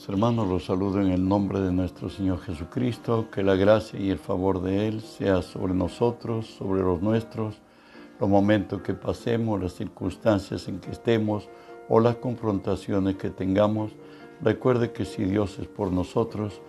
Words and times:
Amados 0.00 0.14
hermanos, 0.14 0.48
los 0.48 0.64
saludo 0.64 1.02
en 1.02 1.08
el 1.08 1.28
nombre 1.28 1.60
de 1.60 1.72
nuestro 1.72 2.08
Señor 2.08 2.40
Jesucristo, 2.40 3.28
que 3.30 3.42
la 3.42 3.54
gracia 3.54 4.00
y 4.00 4.08
el 4.08 4.18
favor 4.18 4.62
de 4.62 4.88
Él 4.88 5.02
sea 5.02 5.42
sobre 5.42 5.74
nosotros, 5.74 6.46
sobre 6.46 6.80
los 6.80 7.02
nuestros, 7.02 7.60
los 8.18 8.30
momentos 8.30 8.80
que 8.80 8.94
pasemos, 8.94 9.60
las 9.60 9.74
circunstancias 9.74 10.68
en 10.68 10.80
que 10.80 10.92
estemos 10.92 11.50
o 11.90 12.00
las 12.00 12.16
confrontaciones 12.16 13.16
que 13.16 13.28
tengamos. 13.28 13.92
Recuerde 14.40 14.90
que 14.90 15.04
si 15.04 15.24
Dios 15.24 15.58
es 15.58 15.66
por 15.66 15.92
nosotros, 15.92 16.62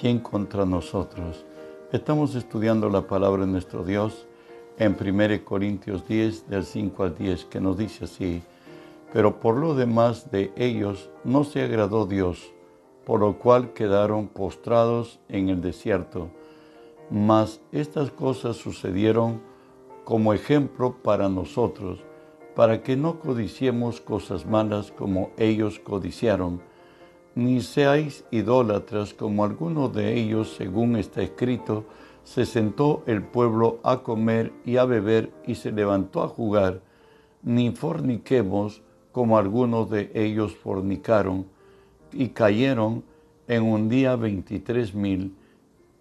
¿quién 0.00 0.18
contra 0.18 0.64
nosotros? 0.64 1.44
Estamos 1.92 2.34
estudiando 2.34 2.88
la 2.88 3.06
palabra 3.06 3.44
de 3.44 3.52
nuestro 3.52 3.84
Dios 3.84 4.26
en 4.78 4.96
1 4.98 5.44
Corintios 5.44 6.08
10, 6.08 6.48
del 6.48 6.64
5 6.64 7.02
al 7.02 7.14
10, 7.14 7.44
que 7.44 7.60
nos 7.60 7.76
dice 7.76 8.06
así, 8.06 8.42
pero 9.12 9.38
por 9.38 9.58
lo 9.58 9.74
demás 9.74 10.30
de 10.30 10.50
ellos 10.56 11.10
no 11.24 11.44
se 11.44 11.62
agradó 11.62 12.06
Dios, 12.06 12.54
por 13.04 13.20
lo 13.20 13.38
cual 13.38 13.72
quedaron 13.72 14.28
postrados 14.28 15.20
en 15.28 15.48
el 15.48 15.60
desierto. 15.60 16.30
Mas 17.10 17.60
estas 17.72 18.10
cosas 18.10 18.56
sucedieron 18.56 19.40
como 20.04 20.32
ejemplo 20.32 20.96
para 21.02 21.28
nosotros, 21.28 22.00
para 22.54 22.82
que 22.82 22.96
no 22.96 23.20
codiciemos 23.20 24.00
cosas 24.00 24.46
malas 24.46 24.92
como 24.92 25.30
ellos 25.36 25.78
codiciaron, 25.78 26.60
ni 27.34 27.60
seáis 27.60 28.24
idólatras 28.30 29.14
como 29.14 29.44
algunos 29.44 29.94
de 29.94 30.18
ellos, 30.18 30.54
según 30.56 30.96
está 30.96 31.22
escrito, 31.22 31.84
se 32.24 32.44
sentó 32.44 33.02
el 33.06 33.22
pueblo 33.22 33.78
a 33.82 34.02
comer 34.02 34.52
y 34.64 34.76
a 34.76 34.84
beber 34.84 35.32
y 35.46 35.54
se 35.54 35.72
levantó 35.72 36.22
a 36.22 36.28
jugar, 36.28 36.82
ni 37.42 37.70
forniquemos, 37.70 38.82
como 39.12 39.38
algunos 39.38 39.90
de 39.90 40.10
ellos 40.14 40.54
fornicaron 40.54 41.46
y 42.12 42.28
cayeron 42.28 43.04
en 43.48 43.62
un 43.62 43.88
día 43.88 44.16
veintitrés 44.16 44.94
mil, 44.94 45.34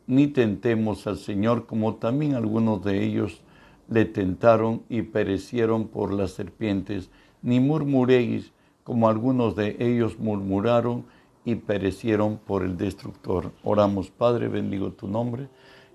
ni 0.07 0.27
tentemos 0.27 1.07
al 1.07 1.17
Señor 1.17 1.65
como 1.65 1.95
también 1.95 2.35
algunos 2.35 2.83
de 2.83 3.03
ellos 3.03 3.41
le 3.89 4.05
tentaron 4.05 4.83
y 4.89 5.01
perecieron 5.01 5.87
por 5.87 6.13
las 6.13 6.31
serpientes, 6.31 7.09
ni 7.41 7.59
murmuréis 7.59 8.51
como 8.83 9.09
algunos 9.09 9.55
de 9.55 9.77
ellos 9.79 10.19
murmuraron 10.19 11.05
y 11.45 11.55
perecieron 11.55 12.37
por 12.37 12.63
el 12.63 12.77
destructor. 12.77 13.51
Oramos, 13.63 14.09
Padre, 14.09 14.47
bendigo 14.47 14.91
tu 14.91 15.07
nombre. 15.07 15.47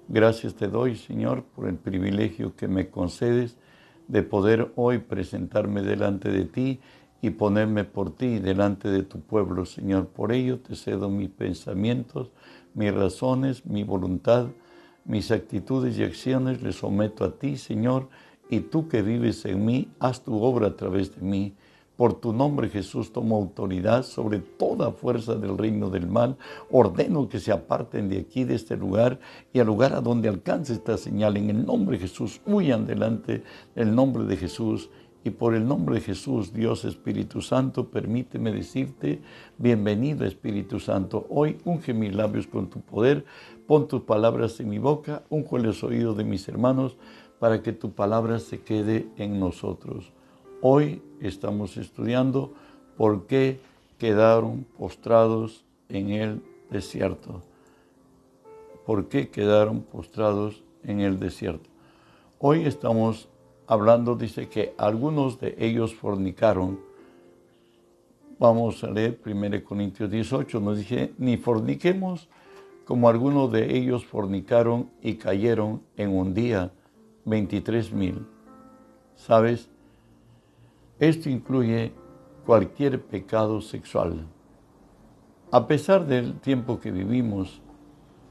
Gracias 0.08 0.54
te 0.54 0.68
doy, 0.68 0.96
Señor, 0.96 1.44
por 1.54 1.68
el 1.68 1.76
privilegio 1.76 2.54
que 2.56 2.68
me 2.68 2.88
concedes 2.88 3.56
de 4.08 4.22
poder 4.22 4.72
hoy 4.76 4.98
presentarme 4.98 5.82
delante 5.82 6.30
de 6.30 6.44
ti 6.44 6.80
y 7.24 7.30
ponerme 7.30 7.84
por 7.84 8.14
ti 8.14 8.38
delante 8.38 8.90
de 8.90 9.02
tu 9.02 9.18
pueblo, 9.18 9.64
Señor. 9.64 10.08
Por 10.08 10.30
ello 10.30 10.58
te 10.58 10.76
cedo 10.76 11.08
mis 11.08 11.30
pensamientos, 11.30 12.28
mis 12.74 12.92
razones, 12.92 13.64
mi 13.64 13.82
voluntad, 13.82 14.48
mis 15.06 15.30
actitudes 15.30 15.96
y 15.96 16.02
acciones, 16.02 16.62
les 16.62 16.76
someto 16.76 17.24
a 17.24 17.30
ti, 17.30 17.56
Señor, 17.56 18.10
y 18.50 18.60
tú 18.60 18.88
que 18.88 19.00
vives 19.00 19.42
en 19.46 19.64
mí, 19.64 19.88
haz 20.00 20.22
tu 20.22 20.38
obra 20.42 20.66
a 20.66 20.76
través 20.76 21.16
de 21.16 21.22
mí. 21.22 21.54
Por 21.96 22.12
tu 22.12 22.34
nombre, 22.34 22.68
Jesús, 22.68 23.10
tomo 23.10 23.36
autoridad 23.36 24.02
sobre 24.02 24.40
toda 24.40 24.92
fuerza 24.92 25.34
del 25.36 25.56
reino 25.56 25.88
del 25.88 26.06
mal. 26.06 26.36
Ordeno 26.70 27.26
que 27.30 27.40
se 27.40 27.52
aparten 27.52 28.10
de 28.10 28.18
aquí, 28.18 28.44
de 28.44 28.56
este 28.56 28.76
lugar, 28.76 29.18
y 29.50 29.60
al 29.60 29.66
lugar 29.66 29.94
a 29.94 30.02
donde 30.02 30.28
alcance 30.28 30.74
esta 30.74 30.98
señal. 30.98 31.38
En 31.38 31.48
el 31.48 31.64
nombre 31.64 31.96
de 31.96 32.02
Jesús, 32.02 32.42
huyan 32.44 32.84
delante 32.84 33.44
del 33.74 33.94
nombre 33.94 34.24
de 34.24 34.36
Jesús 34.36 34.90
y 35.24 35.30
por 35.30 35.54
el 35.54 35.66
nombre 35.66 35.94
de 35.94 36.00
Jesús, 36.02 36.52
Dios 36.52 36.84
Espíritu 36.84 37.40
Santo, 37.40 37.88
permíteme 37.88 38.52
decirte, 38.52 39.22
bienvenido 39.56 40.26
Espíritu 40.26 40.78
Santo. 40.78 41.26
Hoy 41.30 41.56
unge 41.64 41.94
mis 41.94 42.14
labios 42.14 42.46
con 42.46 42.68
tu 42.68 42.82
poder, 42.82 43.24
pon 43.66 43.88
tus 43.88 44.02
palabras 44.02 44.60
en 44.60 44.68
mi 44.68 44.78
boca, 44.78 45.22
unge 45.30 45.58
los 45.60 45.82
oídos 45.82 46.18
de 46.18 46.24
mis 46.24 46.46
hermanos, 46.46 46.98
para 47.38 47.62
que 47.62 47.72
tu 47.72 47.92
palabra 47.92 48.38
se 48.38 48.60
quede 48.60 49.08
en 49.16 49.40
nosotros. 49.40 50.12
Hoy 50.60 51.02
estamos 51.20 51.78
estudiando 51.78 52.52
por 52.98 53.26
qué 53.26 53.60
quedaron 53.96 54.66
postrados 54.76 55.64
en 55.88 56.10
el 56.10 56.42
desierto. 56.70 57.40
¿Por 58.84 59.08
qué 59.08 59.30
quedaron 59.30 59.80
postrados 59.80 60.62
en 60.82 61.00
el 61.00 61.18
desierto? 61.18 61.70
Hoy 62.38 62.66
estamos 62.66 63.30
hablando, 63.66 64.14
dice 64.14 64.48
que 64.48 64.74
algunos 64.76 65.40
de 65.40 65.54
ellos 65.58 65.94
fornicaron. 65.94 66.80
Vamos 68.38 68.82
a 68.84 68.90
leer 68.90 69.20
1 69.24 69.64
Corintios 69.64 70.10
18, 70.10 70.60
nos 70.60 70.78
dice, 70.78 71.12
ni 71.18 71.36
forniquemos 71.36 72.28
como 72.84 73.08
algunos 73.08 73.50
de 73.50 73.76
ellos 73.76 74.04
fornicaron 74.04 74.90
y 75.02 75.14
cayeron 75.14 75.82
en 75.96 76.10
un 76.10 76.34
día 76.34 76.72
23 77.24 77.92
mil. 77.92 78.26
¿Sabes? 79.14 79.70
Esto 80.98 81.30
incluye 81.30 81.92
cualquier 82.44 83.02
pecado 83.02 83.60
sexual. 83.60 84.26
A 85.50 85.66
pesar 85.66 86.06
del 86.06 86.38
tiempo 86.40 86.80
que 86.80 86.90
vivimos 86.90 87.62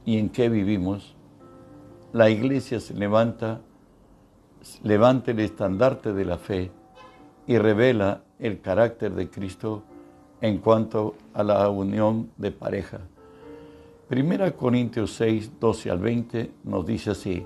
y 0.06 0.18
en 0.18 0.30
que 0.30 0.50
vivimos, 0.50 1.16
la 2.12 2.30
iglesia 2.30 2.80
se 2.80 2.94
levanta 2.94 3.62
levante 4.84 5.32
el 5.32 5.40
estandarte 5.40 6.14
de 6.14 6.26
la 6.26 6.38
fe 6.38 6.72
y 7.48 7.58
revela 7.58 8.24
el 8.40 8.62
carácter 8.62 9.14
de 9.14 9.30
Cristo 9.30 9.84
en 10.42 10.58
cuanto 10.60 11.16
a 11.34 11.44
la 11.44 11.70
unión 11.70 12.32
de 12.38 12.52
pareja. 12.52 13.00
Primera 14.08 14.52
Corintios 14.52 15.14
6, 15.14 15.60
12 15.60 15.92
al 15.92 16.00
20 16.00 16.52
nos 16.64 16.86
dice 16.86 17.12
así, 17.12 17.46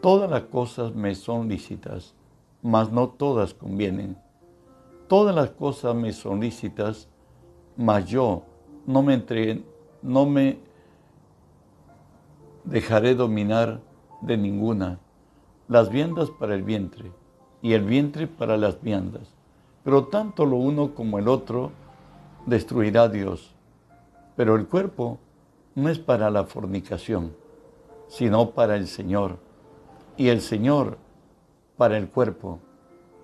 Todas 0.00 0.30
las 0.30 0.42
cosas 0.42 0.94
me 0.94 1.14
son 1.14 1.48
lícitas, 1.48 2.14
mas 2.62 2.92
no 2.92 3.08
todas 3.08 3.54
convienen. 3.54 4.16
Todas 5.08 5.34
las 5.34 5.50
cosas 5.50 5.94
me 5.94 6.12
son 6.12 6.40
lícitas, 6.40 7.08
mas 7.76 8.06
yo 8.06 8.42
no 8.86 9.02
me, 9.02 9.22
no 10.02 10.26
me 10.26 10.58
dejaré 12.64 13.14
dominar 13.14 13.80
de 14.20 14.36
ninguna 14.36 15.00
las 15.68 15.90
viandas 15.90 16.30
para 16.30 16.54
el 16.54 16.62
vientre 16.62 17.12
y 17.60 17.74
el 17.74 17.84
vientre 17.84 18.26
para 18.26 18.56
las 18.56 18.80
viandas. 18.80 19.34
Pero 19.84 20.06
tanto 20.06 20.46
lo 20.46 20.56
uno 20.56 20.94
como 20.94 21.18
el 21.18 21.28
otro 21.28 21.72
destruirá 22.46 23.08
Dios. 23.08 23.54
Pero 24.36 24.56
el 24.56 24.66
cuerpo 24.66 25.18
no 25.74 25.88
es 25.88 25.98
para 25.98 26.30
la 26.30 26.44
fornicación, 26.44 27.34
sino 28.08 28.50
para 28.50 28.76
el 28.76 28.86
Señor. 28.86 29.38
Y 30.16 30.28
el 30.28 30.40
Señor 30.40 30.98
para 31.76 31.96
el 31.96 32.08
cuerpo. 32.08 32.58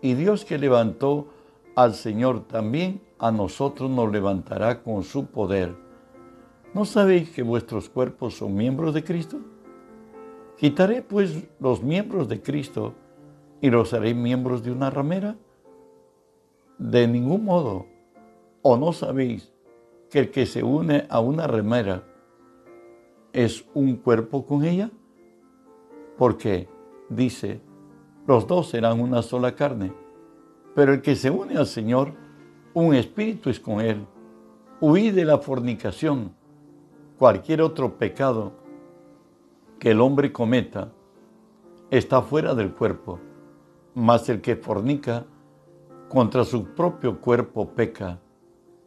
Y 0.00 0.14
Dios 0.14 0.44
que 0.44 0.58
levantó 0.58 1.28
al 1.74 1.94
Señor 1.94 2.46
también 2.46 3.00
a 3.18 3.32
nosotros 3.32 3.90
nos 3.90 4.12
levantará 4.12 4.82
con 4.82 5.02
su 5.02 5.26
poder. 5.26 5.74
¿No 6.74 6.84
sabéis 6.84 7.30
que 7.30 7.42
vuestros 7.42 7.88
cuerpos 7.88 8.36
son 8.36 8.54
miembros 8.54 8.94
de 8.94 9.02
Cristo? 9.02 9.38
Quitaré 10.56 11.02
pues 11.02 11.48
los 11.58 11.82
miembros 11.82 12.28
de 12.28 12.40
Cristo 12.40 12.94
y 13.60 13.70
los 13.70 13.92
haré 13.92 14.14
miembros 14.14 14.62
de 14.62 14.70
una 14.70 14.90
ramera. 14.90 15.36
De 16.78 17.08
ningún 17.08 17.44
modo. 17.44 17.86
¿O 18.62 18.76
no 18.76 18.92
sabéis 18.92 19.52
que 20.10 20.20
el 20.20 20.30
que 20.30 20.46
se 20.46 20.62
une 20.62 21.06
a 21.10 21.20
una 21.20 21.46
ramera 21.46 22.04
es 23.32 23.64
un 23.74 23.96
cuerpo 23.96 24.46
con 24.46 24.64
ella? 24.64 24.90
Porque 26.16 26.68
dice, 27.08 27.60
los 28.26 28.46
dos 28.46 28.70
serán 28.70 29.00
una 29.00 29.22
sola 29.22 29.54
carne. 29.54 29.92
Pero 30.74 30.94
el 30.94 31.02
que 31.02 31.16
se 31.16 31.30
une 31.30 31.56
al 31.56 31.66
Señor, 31.66 32.12
un 32.72 32.94
espíritu 32.94 33.50
es 33.50 33.60
con 33.60 33.80
él. 33.80 34.06
Huí 34.80 35.10
de 35.10 35.24
la 35.24 35.38
fornicación. 35.38 36.32
Cualquier 37.18 37.60
otro 37.60 37.98
pecado 37.98 38.63
que 39.84 39.90
el 39.90 40.00
hombre 40.00 40.32
cometa 40.32 40.94
está 41.90 42.22
fuera 42.22 42.54
del 42.54 42.72
cuerpo, 42.72 43.20
mas 43.94 44.30
el 44.30 44.40
que 44.40 44.56
fornica 44.56 45.26
contra 46.08 46.42
su 46.46 46.74
propio 46.74 47.20
cuerpo 47.20 47.68
peca. 47.68 48.18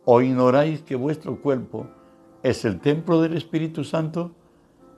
¿O 0.06 0.22
ignoráis 0.22 0.82
que 0.82 0.96
vuestro 0.96 1.40
cuerpo 1.40 1.86
es 2.42 2.66
el 2.66 2.80
templo 2.80 3.22
del 3.22 3.38
Espíritu 3.38 3.84
Santo, 3.84 4.32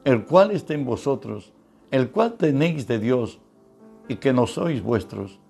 el 0.06 0.24
cual 0.24 0.52
está 0.52 0.74
en 0.74 0.86
vosotros, 0.86 1.52
el 1.92 2.12
cual 2.12 2.36
tenéis 2.36 2.88
de 2.88 2.98
Dios 2.98 3.42
y 4.08 4.16
que 4.16 4.32
no 4.32 4.48
sois 4.48 4.82
vuestros? 4.82 5.42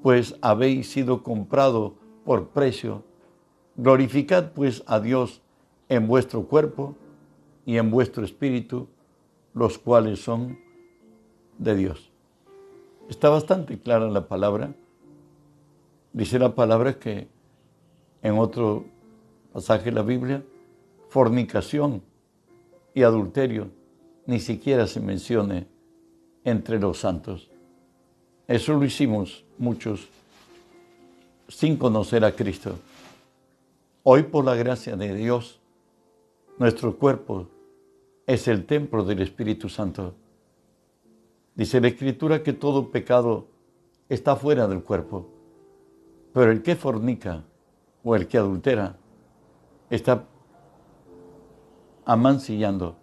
Pues 0.00 0.36
habéis 0.42 0.88
sido 0.92 1.24
comprado 1.24 1.96
por 2.24 2.50
precio. 2.50 3.02
Glorificad 3.74 4.52
pues 4.52 4.84
a 4.86 5.00
Dios 5.00 5.42
en 5.88 6.06
vuestro 6.06 6.44
cuerpo 6.44 6.94
y 7.64 7.78
en 7.78 7.90
vuestro 7.90 8.24
espíritu, 8.24 8.90
los 9.56 9.78
cuales 9.78 10.20
son 10.20 10.58
de 11.56 11.74
Dios. 11.74 12.10
Está 13.08 13.30
bastante 13.30 13.78
clara 13.78 14.06
la 14.10 14.28
palabra. 14.28 14.74
Dice 16.12 16.38
la 16.38 16.54
palabra 16.54 16.98
que 16.98 17.26
en 18.22 18.38
otro 18.38 18.84
pasaje 19.54 19.86
de 19.86 19.92
la 19.92 20.02
Biblia 20.02 20.44
fornicación 21.08 22.02
y 22.92 23.02
adulterio 23.02 23.70
ni 24.26 24.40
siquiera 24.40 24.86
se 24.86 25.00
mencione 25.00 25.66
entre 26.44 26.78
los 26.78 26.98
santos. 26.98 27.48
Eso 28.46 28.74
lo 28.74 28.84
hicimos 28.84 29.42
muchos 29.56 30.06
sin 31.48 31.78
conocer 31.78 32.26
a 32.26 32.32
Cristo. 32.32 32.78
Hoy 34.02 34.24
por 34.24 34.44
la 34.44 34.54
gracia 34.54 34.96
de 34.96 35.14
Dios, 35.14 35.58
nuestro 36.58 36.96
cuerpo 36.96 37.48
es 38.26 38.48
el 38.48 38.66
templo 38.66 39.04
del 39.04 39.22
Espíritu 39.22 39.68
Santo. 39.68 40.14
Dice 41.54 41.80
la 41.80 41.88
Escritura 41.88 42.42
que 42.42 42.52
todo 42.52 42.90
pecado 42.90 43.46
está 44.08 44.36
fuera 44.36 44.66
del 44.66 44.82
cuerpo, 44.82 45.30
pero 46.32 46.50
el 46.50 46.62
que 46.62 46.76
fornica 46.76 47.44
o 48.04 48.14
el 48.16 48.26
que 48.26 48.38
adultera 48.38 48.96
está 49.88 50.24
amancillando 52.04 52.96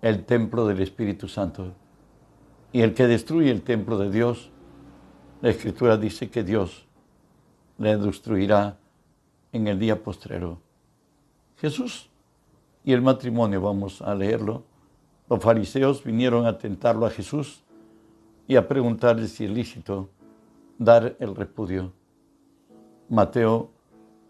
el 0.00 0.24
templo 0.24 0.66
del 0.66 0.80
Espíritu 0.80 1.28
Santo. 1.28 1.74
Y 2.72 2.82
el 2.82 2.94
que 2.94 3.06
destruye 3.06 3.50
el 3.50 3.62
templo 3.62 3.98
de 3.98 4.10
Dios, 4.10 4.50
la 5.42 5.50
Escritura 5.50 5.96
dice 5.96 6.30
que 6.30 6.44
Dios 6.44 6.86
le 7.78 7.96
destruirá 7.96 8.78
en 9.52 9.66
el 9.66 9.78
día 9.78 10.02
postrero. 10.02 10.60
Jesús 11.56 12.10
y 12.86 12.92
el 12.92 13.02
matrimonio, 13.02 13.60
vamos 13.60 14.00
a 14.00 14.14
leerlo. 14.14 14.62
Los 15.28 15.42
fariseos 15.42 16.04
vinieron 16.04 16.46
a 16.46 16.56
tentarlo 16.56 17.04
a 17.04 17.10
Jesús 17.10 17.64
y 18.46 18.54
a 18.54 18.68
preguntarle 18.68 19.26
si 19.26 19.44
es 19.44 19.50
lícito 19.50 20.08
dar 20.78 21.16
el 21.18 21.34
repudio. 21.34 21.92
Mateo 23.08 23.70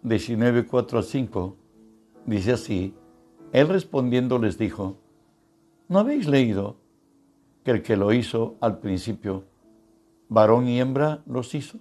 19, 0.05 0.67
4 0.67 0.99
a 0.99 1.03
5 1.03 1.56
dice 2.25 2.53
así, 2.53 2.94
él 3.53 3.69
respondiendo 3.69 4.38
les 4.38 4.56
dijo, 4.56 4.97
¿no 5.88 5.99
habéis 5.99 6.26
leído 6.26 6.76
que 7.62 7.73
el 7.73 7.82
que 7.82 7.99
lo 7.99 8.11
hizo 8.14 8.56
al 8.62 8.79
principio, 8.79 9.44
varón 10.31 10.67
y 10.67 10.81
hembra 10.81 11.23
los 11.26 11.55
hizo? 11.55 11.76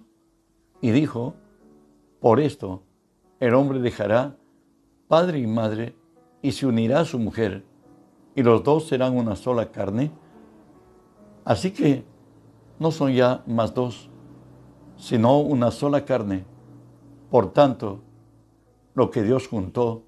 Y 0.82 0.90
dijo, 0.90 1.36
por 2.20 2.38
esto 2.38 2.82
el 3.40 3.54
hombre 3.54 3.78
dejará 3.78 4.36
padre 5.08 5.38
y 5.38 5.46
madre 5.46 5.94
y 6.46 6.52
se 6.52 6.64
unirá 6.64 7.00
a 7.00 7.04
su 7.04 7.18
mujer, 7.18 7.64
y 8.36 8.42
los 8.44 8.62
dos 8.62 8.86
serán 8.86 9.16
una 9.16 9.34
sola 9.34 9.72
carne. 9.72 10.12
Así 11.44 11.72
que 11.72 12.04
no 12.78 12.92
son 12.92 13.12
ya 13.12 13.42
más 13.48 13.74
dos, 13.74 14.08
sino 14.96 15.40
una 15.40 15.72
sola 15.72 16.04
carne. 16.04 16.44
Por 17.32 17.52
tanto, 17.52 18.00
lo 18.94 19.10
que 19.10 19.24
Dios 19.24 19.48
juntó, 19.48 20.04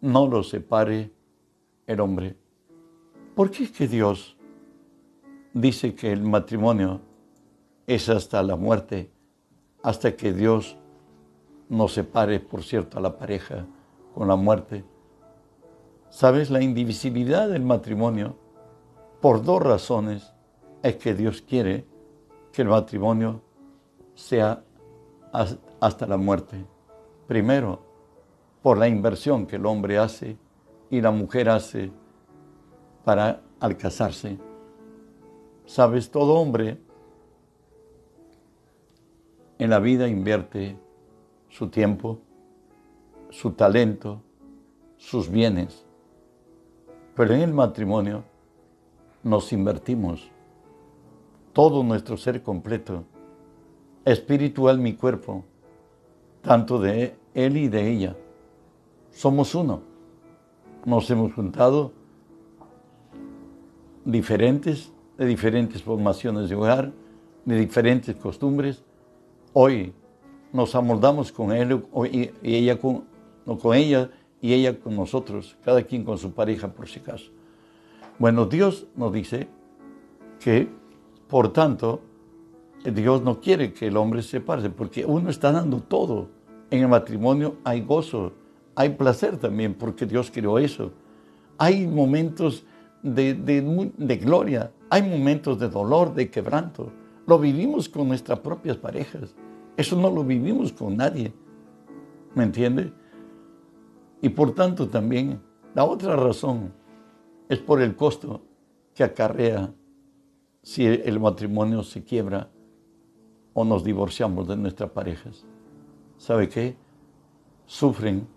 no 0.00 0.26
lo 0.26 0.42
separe 0.42 1.12
el 1.86 2.00
hombre. 2.00 2.34
¿Por 3.34 3.50
qué 3.50 3.64
es 3.64 3.72
que 3.72 3.88
Dios 3.88 4.38
dice 5.52 5.94
que 5.94 6.12
el 6.12 6.22
matrimonio 6.22 7.02
es 7.86 8.08
hasta 8.08 8.42
la 8.42 8.56
muerte, 8.56 9.12
hasta 9.82 10.16
que 10.16 10.32
Dios 10.32 10.78
no 11.68 11.88
separe, 11.88 12.40
por 12.40 12.62
cierto, 12.62 12.96
a 12.96 13.02
la 13.02 13.18
pareja 13.18 13.66
con 14.14 14.28
la 14.28 14.36
muerte? 14.36 14.86
¿Sabes? 16.12 16.50
La 16.50 16.62
indivisibilidad 16.62 17.48
del 17.48 17.62
matrimonio, 17.62 18.36
por 19.22 19.42
dos 19.42 19.62
razones, 19.62 20.34
es 20.82 20.96
que 20.96 21.14
Dios 21.14 21.40
quiere 21.40 21.86
que 22.52 22.60
el 22.60 22.68
matrimonio 22.68 23.40
sea 24.14 24.62
hasta 25.80 26.06
la 26.06 26.18
muerte. 26.18 26.66
Primero, 27.26 27.80
por 28.60 28.76
la 28.76 28.88
inversión 28.88 29.46
que 29.46 29.56
el 29.56 29.64
hombre 29.64 29.96
hace 29.96 30.36
y 30.90 31.00
la 31.00 31.10
mujer 31.10 31.48
hace 31.48 31.90
para 33.04 33.40
al 33.58 33.78
casarse. 33.78 34.36
Sabes, 35.64 36.10
todo 36.10 36.34
hombre 36.34 36.78
en 39.58 39.70
la 39.70 39.78
vida 39.78 40.06
invierte 40.08 40.78
su 41.48 41.68
tiempo, 41.68 42.18
su 43.30 43.52
talento, 43.52 44.20
sus 44.98 45.30
bienes. 45.30 45.81
Pero 47.14 47.34
en 47.34 47.40
el 47.42 47.52
matrimonio 47.52 48.24
nos 49.22 49.52
invertimos 49.52 50.30
todo 51.52 51.82
nuestro 51.82 52.16
ser 52.16 52.42
completo, 52.42 53.04
espiritual 54.04 54.78
mi 54.78 54.94
cuerpo, 54.94 55.44
tanto 56.40 56.78
de 56.78 57.16
él 57.34 57.56
y 57.56 57.68
de 57.68 57.90
ella. 57.90 58.16
Somos 59.10 59.54
uno. 59.54 59.82
Nos 60.84 61.08
hemos 61.10 61.32
juntado 61.34 61.92
diferentes, 64.04 64.90
de 65.18 65.26
diferentes 65.26 65.82
formaciones 65.82 66.48
de 66.48 66.56
hogar, 66.56 66.92
de 67.44 67.56
diferentes 67.56 68.16
costumbres. 68.16 68.82
Hoy 69.52 69.92
nos 70.52 70.74
amoldamos 70.74 71.30
con 71.30 71.52
él 71.52 71.84
y 72.10 72.30
ella 72.42 72.80
con, 72.80 73.04
con 73.60 73.76
ella 73.76 74.10
y 74.42 74.52
ella 74.52 74.78
con 74.78 74.96
nosotros, 74.96 75.56
cada 75.64 75.82
quien 75.84 76.04
con 76.04 76.18
su 76.18 76.32
pareja 76.32 76.68
por 76.68 76.88
si 76.88 76.98
acaso. 76.98 77.30
Bueno, 78.18 78.44
Dios 78.44 78.86
nos 78.96 79.12
dice 79.12 79.48
que, 80.40 80.68
por 81.28 81.52
tanto, 81.52 82.02
Dios 82.84 83.22
no 83.22 83.40
quiere 83.40 83.72
que 83.72 83.86
el 83.86 83.96
hombre 83.96 84.20
se 84.22 84.30
separe, 84.30 84.68
porque 84.68 85.06
uno 85.06 85.30
está 85.30 85.52
dando 85.52 85.80
todo. 85.80 86.28
En 86.70 86.82
el 86.82 86.88
matrimonio 86.88 87.56
hay 87.64 87.82
gozo, 87.82 88.32
hay 88.74 88.90
placer 88.90 89.36
también, 89.36 89.74
porque 89.74 90.06
Dios 90.06 90.30
creó 90.32 90.58
eso. 90.58 90.90
Hay 91.56 91.86
momentos 91.86 92.66
de, 93.02 94.18
gloria. 94.20 94.72
Hay 94.90 95.02
momentos 95.02 95.58
de 95.60 95.68
dolor, 95.68 96.14
de 96.14 96.30
quebranto. 96.30 96.90
Lo 97.26 97.38
vivimos 97.38 97.88
con 97.88 98.08
nuestras 98.08 98.40
propias 98.40 98.76
parejas. 98.76 99.34
Eso 99.76 99.96
no 99.96 100.10
lo 100.10 100.24
vivimos 100.24 100.72
con 100.72 100.96
nadie. 100.96 101.32
¿Me 102.34 102.42
entiende? 102.44 102.92
Y 104.22 104.30
por 104.30 104.54
tanto 104.54 104.88
también 104.88 105.42
la 105.74 105.84
otra 105.84 106.16
razón 106.16 106.72
es 107.48 107.58
por 107.58 107.82
el 107.82 107.96
costo 107.96 108.40
que 108.94 109.04
acarrea 109.04 109.74
si 110.62 110.86
el 110.86 111.18
matrimonio 111.18 111.82
se 111.82 112.04
quiebra 112.04 112.48
o 113.52 113.64
nos 113.64 113.82
divorciamos 113.82 114.46
de 114.46 114.56
nuestras 114.56 114.90
parejas. 114.90 115.44
¿Sabe 116.16 116.48
qué? 116.48 116.76
Sufren 117.66 118.28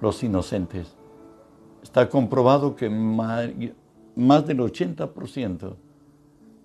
los 0.00 0.22
inocentes. 0.22 0.96
Está 1.82 2.08
comprobado 2.08 2.74
que 2.74 2.90
más 2.90 3.46
del 4.46 4.58
80% 4.58 5.76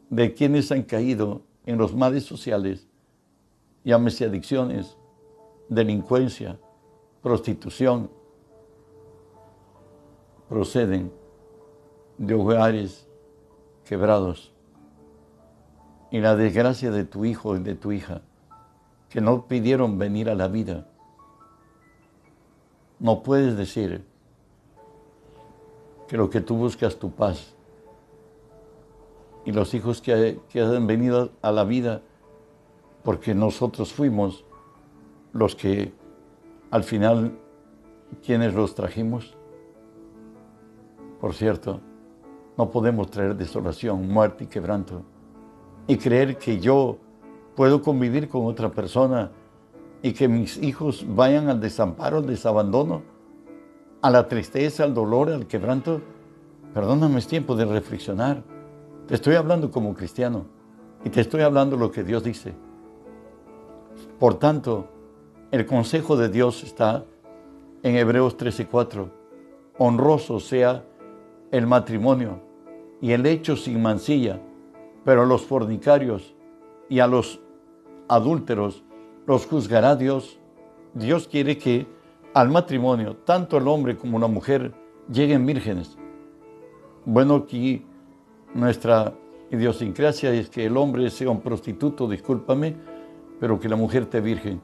de 0.09 0.33
quienes 0.33 0.71
han 0.71 0.83
caído 0.83 1.43
en 1.65 1.77
los 1.77 1.95
males 1.95 2.23
sociales, 2.23 2.87
llámese 3.83 4.25
adicciones, 4.25 4.97
delincuencia, 5.69 6.59
prostitución, 7.21 8.09
proceden 10.49 11.11
de 12.17 12.33
hogares 12.33 13.07
quebrados. 13.85 14.51
Y 16.11 16.19
la 16.19 16.35
desgracia 16.35 16.91
de 16.91 17.05
tu 17.05 17.25
hijo 17.25 17.55
y 17.55 17.59
de 17.59 17.75
tu 17.75 17.91
hija, 17.91 18.21
que 19.09 19.21
no 19.21 19.47
pidieron 19.47 19.97
venir 19.97 20.29
a 20.29 20.35
la 20.35 20.47
vida, 20.47 20.87
no 22.99 23.23
puedes 23.23 23.57
decir, 23.57 24.05
que 26.07 26.17
lo 26.17 26.29
que 26.29 26.41
tú 26.41 26.55
buscas 26.55 26.97
tu 26.97 27.11
paz. 27.11 27.55
Y 29.45 29.51
los 29.51 29.73
hijos 29.73 30.01
que, 30.01 30.39
que 30.49 30.61
han 30.61 30.87
venido 30.87 31.31
a 31.41 31.51
la 31.51 31.63
vida, 31.63 32.01
porque 33.03 33.33
nosotros 33.33 33.91
fuimos 33.91 34.45
los 35.33 35.55
que 35.55 35.91
al 36.71 36.83
final, 36.83 37.37
quienes 38.25 38.53
los 38.53 38.73
trajimos. 38.73 39.35
Por 41.23 41.33
cierto, 41.33 41.79
no 42.57 42.69
podemos 42.69 43.09
traer 43.09 43.33
desolación, 43.37 44.09
muerte 44.09 44.43
y 44.43 44.47
quebranto. 44.47 45.03
Y 45.87 45.95
creer 45.95 46.37
que 46.37 46.59
yo 46.59 46.97
puedo 47.55 47.81
convivir 47.81 48.27
con 48.27 48.45
otra 48.45 48.69
persona 48.69 49.31
y 50.01 50.11
que 50.11 50.27
mis 50.27 50.61
hijos 50.61 51.05
vayan 51.07 51.47
al 51.47 51.61
desamparo, 51.61 52.17
al 52.17 52.27
desabandono 52.27 53.03
a 54.01 54.09
la 54.09 54.27
tristeza, 54.27 54.83
al 54.83 54.93
dolor, 54.93 55.29
al 55.29 55.47
quebranto, 55.47 56.01
perdóname, 56.73 57.19
es 57.19 57.27
tiempo 57.27 57.55
de 57.55 57.63
reflexionar. 57.63 58.43
Te 59.07 59.15
estoy 59.15 59.35
hablando 59.35 59.71
como 59.71 59.93
cristiano 59.93 60.45
y 61.05 61.09
te 61.09 61.21
estoy 61.21 61.43
hablando 61.43 61.77
lo 61.77 61.89
que 61.89 62.03
Dios 62.03 62.21
dice. 62.25 62.53
Por 64.19 64.33
tanto, 64.39 64.89
el 65.51 65.65
consejo 65.65 66.17
de 66.17 66.27
Dios 66.27 66.65
está 66.65 67.05
en 67.81 67.95
Hebreos 67.95 68.35
13:4. 68.35 69.09
Honroso 69.77 70.41
sea 70.41 70.83
el 71.53 71.67
matrimonio 71.67 72.39
y 72.99 73.11
el 73.11 73.27
hecho 73.27 73.55
sin 73.55 73.79
mancilla, 73.79 74.41
pero 75.05 75.21
a 75.21 75.25
los 75.25 75.43
fornicarios 75.43 76.33
y 76.89 76.99
a 76.99 77.05
los 77.05 77.39
adúlteros 78.07 78.83
los 79.27 79.45
juzgará 79.45 79.95
Dios. 79.95 80.39
Dios 80.95 81.27
quiere 81.27 81.59
que 81.59 81.85
al 82.33 82.49
matrimonio, 82.49 83.17
tanto 83.17 83.57
el 83.57 83.67
hombre 83.67 83.95
como 83.95 84.17
la 84.17 84.25
mujer 84.25 84.73
lleguen 85.11 85.45
vírgenes. 85.45 85.95
Bueno, 87.05 87.35
aquí 87.35 87.85
nuestra 88.55 89.13
idiosincrasia 89.51 90.33
es 90.33 90.49
que 90.49 90.65
el 90.65 90.75
hombre 90.75 91.11
sea 91.11 91.29
un 91.29 91.41
prostituto, 91.41 92.07
discúlpame, 92.07 92.75
pero 93.39 93.59
que 93.59 93.69
la 93.69 93.75
mujer 93.75 94.07
te 94.07 94.21
virgen. 94.21 94.59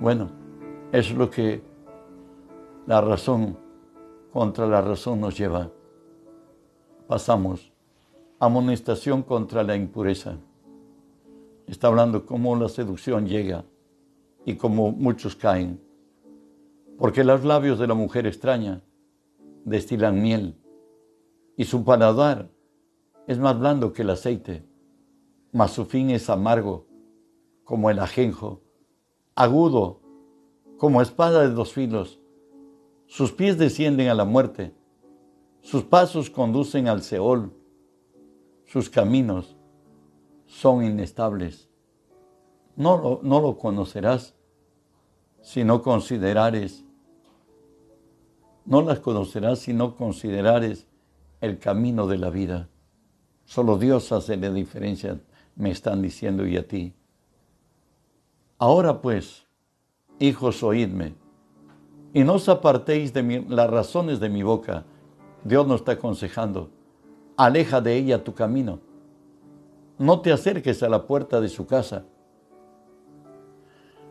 Bueno, 0.00 0.30
es 0.92 1.12
lo 1.12 1.28
que 1.28 1.60
la 2.86 3.02
razón 3.02 3.58
contra 4.32 4.66
la 4.66 4.80
razón 4.80 5.20
nos 5.20 5.36
lleva. 5.36 5.70
Pasamos. 7.06 7.72
Amonestación 8.40 9.22
contra 9.22 9.62
la 9.62 9.76
impureza. 9.76 10.38
Está 11.68 11.86
hablando 11.86 12.26
cómo 12.26 12.56
la 12.56 12.68
seducción 12.68 13.28
llega 13.28 13.64
y 14.44 14.56
cómo 14.56 14.90
muchos 14.90 15.36
caen. 15.36 15.80
Porque 16.98 17.22
los 17.22 17.44
labios 17.44 17.78
de 17.78 17.86
la 17.86 17.94
mujer 17.94 18.26
extraña 18.26 18.82
destilan 19.64 20.20
miel 20.20 20.56
y 21.56 21.64
su 21.66 21.84
paladar 21.84 22.50
es 23.28 23.38
más 23.38 23.56
blando 23.56 23.92
que 23.92 24.02
el 24.02 24.10
aceite, 24.10 24.64
mas 25.52 25.70
su 25.70 25.84
fin 25.84 26.10
es 26.10 26.28
amargo 26.28 26.86
como 27.62 27.88
el 27.88 28.00
ajenjo, 28.00 28.62
agudo 29.36 30.00
como 30.76 31.00
espada 31.02 31.42
de 31.42 31.50
dos 31.50 31.72
filos. 31.72 32.20
Sus 33.06 33.30
pies 33.30 33.58
descienden 33.58 34.08
a 34.08 34.14
la 34.14 34.24
muerte, 34.24 34.74
sus 35.66 35.82
pasos 35.82 36.30
conducen 36.30 36.86
al 36.86 37.02
Seol, 37.02 37.52
sus 38.66 38.88
caminos 38.88 39.56
son 40.46 40.84
inestables. 40.84 41.68
No 42.76 42.96
lo, 42.96 43.20
no 43.24 43.40
lo 43.40 43.58
conocerás 43.58 44.36
si 45.42 45.64
no 45.64 45.82
considerares, 45.82 46.84
no 48.64 48.80
las 48.80 49.00
conocerás 49.00 49.58
si 49.58 49.74
no 49.74 49.96
considerares 49.96 50.86
el 51.40 51.58
camino 51.58 52.06
de 52.06 52.18
la 52.18 52.30
vida. 52.30 52.68
Solo 53.44 53.76
Dios 53.76 54.12
hace 54.12 54.36
la 54.36 54.52
diferencia, 54.52 55.20
me 55.56 55.72
están 55.72 56.00
diciendo 56.00 56.46
y 56.46 56.56
a 56.58 56.68
ti. 56.68 56.94
Ahora 58.56 59.02
pues, 59.02 59.48
hijos, 60.20 60.62
oídme, 60.62 61.14
y 62.14 62.22
no 62.22 62.34
os 62.34 62.48
apartéis 62.48 63.12
de 63.12 63.44
las 63.48 63.68
razones 63.68 64.20
de 64.20 64.28
mi 64.28 64.44
boca. 64.44 64.84
Dios 65.44 65.66
nos 65.66 65.80
está 65.80 65.92
aconsejando, 65.92 66.70
aleja 67.36 67.80
de 67.80 67.96
ella 67.96 68.24
tu 68.24 68.34
camino. 68.34 68.80
No 69.98 70.20
te 70.20 70.32
acerques 70.32 70.82
a 70.82 70.88
la 70.88 71.06
puerta 71.06 71.40
de 71.40 71.48
su 71.48 71.66
casa. 71.66 72.04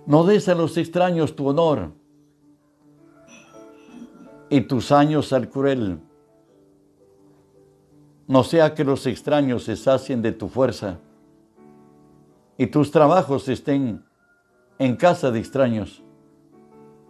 No 0.05 0.23
des 0.23 0.47
a 0.49 0.55
los 0.55 0.77
extraños 0.77 1.35
tu 1.35 1.47
honor 1.47 1.91
y 4.49 4.61
tus 4.61 4.91
años 4.91 5.33
al 5.33 5.49
cruel 5.49 5.99
no 8.27 8.43
sea 8.43 8.73
que 8.73 8.83
los 8.83 9.05
extraños 9.05 9.63
se 9.63 9.75
sacien 9.75 10.21
de 10.21 10.31
tu 10.31 10.47
fuerza 10.47 10.99
y 12.57 12.67
tus 12.67 12.91
trabajos 12.91 13.47
estén 13.47 14.03
en 14.79 14.95
casa 14.95 15.31
de 15.31 15.39
extraños 15.39 16.03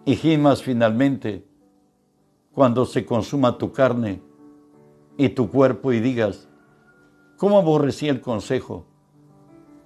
y 0.04 0.16
gimas 0.16 0.62
finalmente 0.62 1.48
cuando 2.56 2.86
se 2.86 3.06
consuma 3.06 3.58
tu 3.58 3.74
carne 3.74 4.22
y 5.18 5.30
tu 5.30 5.52
cuerpo 5.52 5.92
y 5.92 6.00
digas, 6.00 6.48
¿cómo 7.38 7.58
aborrecí 7.58 8.08
el 8.08 8.22
consejo 8.22 8.86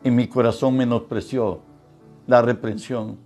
y 0.03 0.11
mi 0.11 0.27
corazón 0.27 0.77
menospreció 0.77 1.61
la 2.27 2.43
reprensión? 2.43 3.17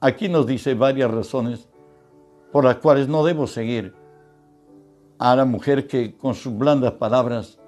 Aquí 0.00 0.28
nos 0.28 0.46
dice 0.46 0.74
varias 0.74 1.08
razones 1.08 1.68
por 2.50 2.64
las 2.64 2.76
cuales 2.76 3.08
no 3.08 3.24
debo 3.24 3.46
seguir 3.46 3.94
a 5.20 5.36
la 5.36 5.44
mujer 5.44 5.86
que 5.86 6.16
con 6.16 6.34
sus 6.34 6.56
blandas 6.56 6.92
palabras, 6.94 7.60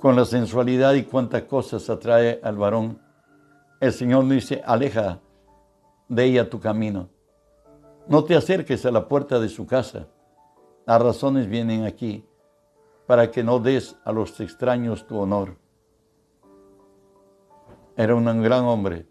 con 0.00 0.16
la 0.16 0.24
sensualidad 0.24 0.94
y 0.94 1.04
cuantas 1.04 1.42
cosas 1.44 1.88
atrae 1.88 2.40
al 2.42 2.56
varón, 2.56 2.98
el 3.78 3.92
Señor 3.92 4.28
dice, 4.28 4.62
aleja 4.66 5.20
de 6.08 6.24
ella 6.24 6.50
tu 6.50 6.58
camino. 6.58 7.08
No 8.08 8.24
te 8.24 8.36
acerques 8.36 8.86
a 8.86 8.90
la 8.90 9.08
puerta 9.08 9.40
de 9.40 9.48
su 9.48 9.66
casa. 9.66 10.06
Las 10.86 11.02
razones 11.02 11.48
vienen 11.48 11.84
aquí 11.84 12.24
para 13.06 13.30
que 13.30 13.42
no 13.42 13.58
des 13.58 13.96
a 14.04 14.12
los 14.12 14.38
extraños 14.40 15.06
tu 15.06 15.18
honor. 15.18 15.56
Era 17.96 18.14
un 18.14 18.42
gran 18.42 18.64
hombre, 18.64 19.06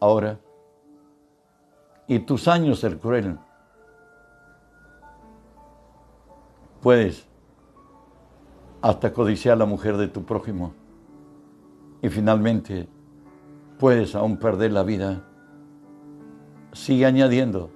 ahora, 0.00 0.38
y 2.06 2.20
tus 2.20 2.46
años 2.46 2.84
el 2.84 2.98
cruel 2.98 3.38
puedes 6.80 7.26
hasta 8.82 9.12
codiciar 9.12 9.54
a 9.54 9.58
la 9.58 9.66
mujer 9.66 9.96
de 9.96 10.06
tu 10.06 10.24
prójimo 10.24 10.74
y 12.02 12.08
finalmente 12.08 12.88
puedes 13.78 14.14
aún 14.14 14.36
perder 14.36 14.72
la 14.72 14.84
vida. 14.84 15.24
Sigue 16.72 17.06
añadiendo, 17.06 17.70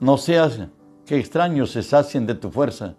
no 0.00 0.16
seas 0.16 0.58
que 1.04 1.18
extraños 1.18 1.70
se 1.70 1.82
sacien 1.82 2.26
de 2.26 2.34
tu 2.34 2.50
fuerza. 2.50 2.94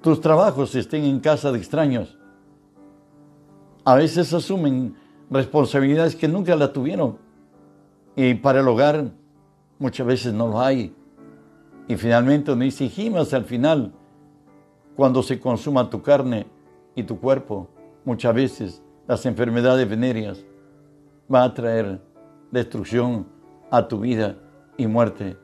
Tus 0.00 0.20
trabajos 0.20 0.74
estén 0.74 1.04
en 1.04 1.20
casa 1.20 1.50
de 1.52 1.58
extraños. 1.58 2.18
A 3.84 3.96
veces 3.96 4.32
asumen 4.32 4.94
responsabilidades 5.30 6.14
que 6.14 6.28
nunca 6.28 6.54
la 6.54 6.72
tuvieron 6.72 7.18
y 8.14 8.34
para 8.34 8.60
el 8.60 8.68
hogar 8.68 9.10
muchas 9.78 10.06
veces 10.06 10.32
no 10.32 10.48
lo 10.48 10.60
hay. 10.60 10.94
Y 11.88 11.96
finalmente 11.96 12.54
no 12.54 12.64
gimas 12.70 13.34
al 13.34 13.44
final, 13.44 13.92
cuando 14.94 15.22
se 15.22 15.40
consuma 15.40 15.90
tu 15.90 16.00
carne 16.00 16.46
y 16.94 17.02
tu 17.02 17.18
cuerpo, 17.18 17.68
muchas 18.04 18.34
veces 18.34 18.82
las 19.08 19.26
enfermedades 19.26 19.88
venéreas 19.88 20.44
van 21.28 21.42
a 21.42 21.54
traer 21.54 22.00
destrucción 22.50 23.26
a 23.70 23.88
tu 23.88 24.00
vida 24.00 24.36
y 24.76 24.86
muerte. 24.86 25.36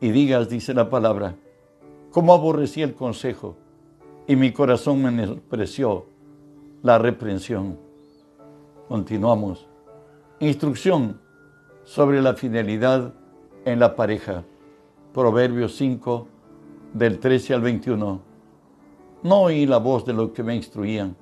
Y 0.00 0.10
digas, 0.10 0.48
dice 0.48 0.74
la 0.74 0.90
palabra, 0.90 1.36
cómo 2.10 2.34
aborrecí 2.34 2.82
el 2.82 2.94
consejo 2.94 3.56
y 4.26 4.36
mi 4.36 4.52
corazón 4.52 5.02
menospreció 5.02 6.06
la 6.82 6.98
reprensión. 6.98 7.78
Continuamos. 8.88 9.66
Instrucción 10.40 11.20
sobre 11.84 12.20
la 12.20 12.34
fidelidad 12.34 13.14
en 13.64 13.78
la 13.78 13.94
pareja. 13.94 14.44
Proverbios 15.12 15.76
5, 15.76 16.26
del 16.92 17.18
13 17.18 17.54
al 17.54 17.60
21. 17.60 18.20
No 19.22 19.40
oí 19.42 19.66
la 19.66 19.78
voz 19.78 20.04
de 20.04 20.12
los 20.12 20.30
que 20.30 20.42
me 20.42 20.56
instruían, 20.56 21.16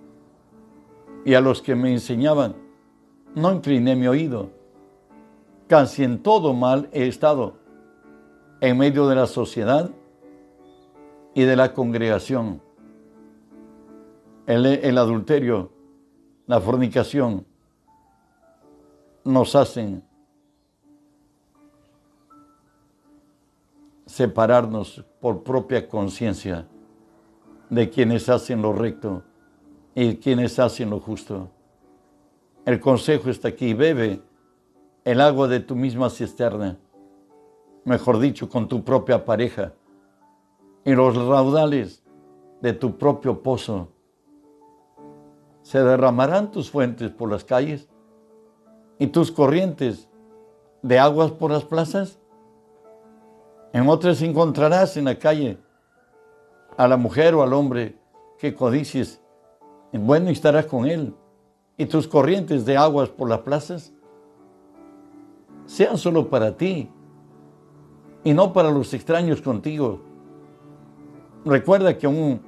y 1.25 1.35
a 1.35 1.41
los 1.41 1.61
que 1.61 1.75
me 1.75 1.93
enseñaban, 1.93 2.55
no 3.35 3.53
incliné 3.53 3.95
mi 3.95 4.07
oído. 4.07 4.51
Casi 5.71 6.03
en 6.03 6.21
todo 6.21 6.53
mal 6.53 6.89
he 6.91 7.07
estado, 7.07 7.55
en 8.61 8.77
medio 8.77 9.07
de 9.07 9.15
la 9.15 9.29
sociedad 9.29 9.89
y 11.33 11.45
de 11.45 11.55
la 11.55 11.73
congregación. 11.73 12.61
El, 14.49 14.99
adulterio, 14.99 15.71
la 16.49 16.61
fornicación, 16.61 17.47
nos 19.23 19.55
hacen 19.55 20.03
separarnos 24.07 25.05
por 25.21 25.45
propia 25.45 25.89
conciencia 25.89 26.67
de 27.69 27.89
quienes 27.89 28.29
hacen 28.29 28.61
lo 28.61 28.73
recto 28.73 29.23
y 29.95 30.17
quienes 30.17 30.59
hacen 30.59 30.91
lo 30.91 30.99
justo. 30.99 31.49
El 32.65 32.81
consejo 32.81 33.31
está 33.31 33.47
aquí, 33.47 33.73
bebe 33.73 34.30
el 35.05 35.21
agua 35.21 35.49
de 35.49 35.61
tu 35.61 35.77
misma 35.77 36.11
cisterna, 36.11 36.79
mejor 37.85 38.19
dicho, 38.19 38.49
con 38.49 38.69
tu 38.69 38.85
propia 38.85 39.25
pareja, 39.25 39.73
y 40.85 40.93
los 40.93 41.17
raudales 41.17 42.05
de 42.61 42.73
tu 42.73 42.99
propio 42.99 43.43
pozo. 43.43 43.89
Se 45.63 45.83
derramarán 45.83 46.51
tus 46.51 46.71
fuentes 46.71 47.11
por 47.11 47.31
las 47.31 47.45
calles 47.45 47.89
y 48.99 49.07
tus 49.09 49.31
corrientes 49.31 50.09
de 50.83 50.99
aguas 50.99 51.31
por 51.31 51.51
las 51.51 51.65
plazas. 51.65 52.19
En 53.73 53.89
otras 53.89 54.21
encontrarás 54.23 54.97
en 54.97 55.05
la 55.05 55.19
calle 55.19 55.59
a 56.77 56.89
la 56.89 56.97
mujer 56.97 57.35
o 57.35 57.43
al 57.43 57.53
hombre 57.53 57.99
que 58.39 58.55
codicies. 58.55 59.23
En 59.93 60.07
bueno 60.07 60.31
estarás 60.31 60.67
con 60.67 60.87
él. 60.87 61.15
Y 61.77 61.87
tus 61.87 62.09
corrientes 62.09 62.65
de 62.67 62.77
aguas 62.77 63.09
por 63.09 63.29
las 63.29 63.41
plazas 63.41 63.93
sean 65.71 65.97
solo 65.99 66.29
para 66.29 66.57
ti 66.57 66.89
y 68.25 68.35
no 68.35 68.53
para 68.53 68.73
los 68.73 68.93
extraños 68.93 69.41
contigo. 69.41 70.01
Recuerda 71.45 71.97
que 71.97 72.39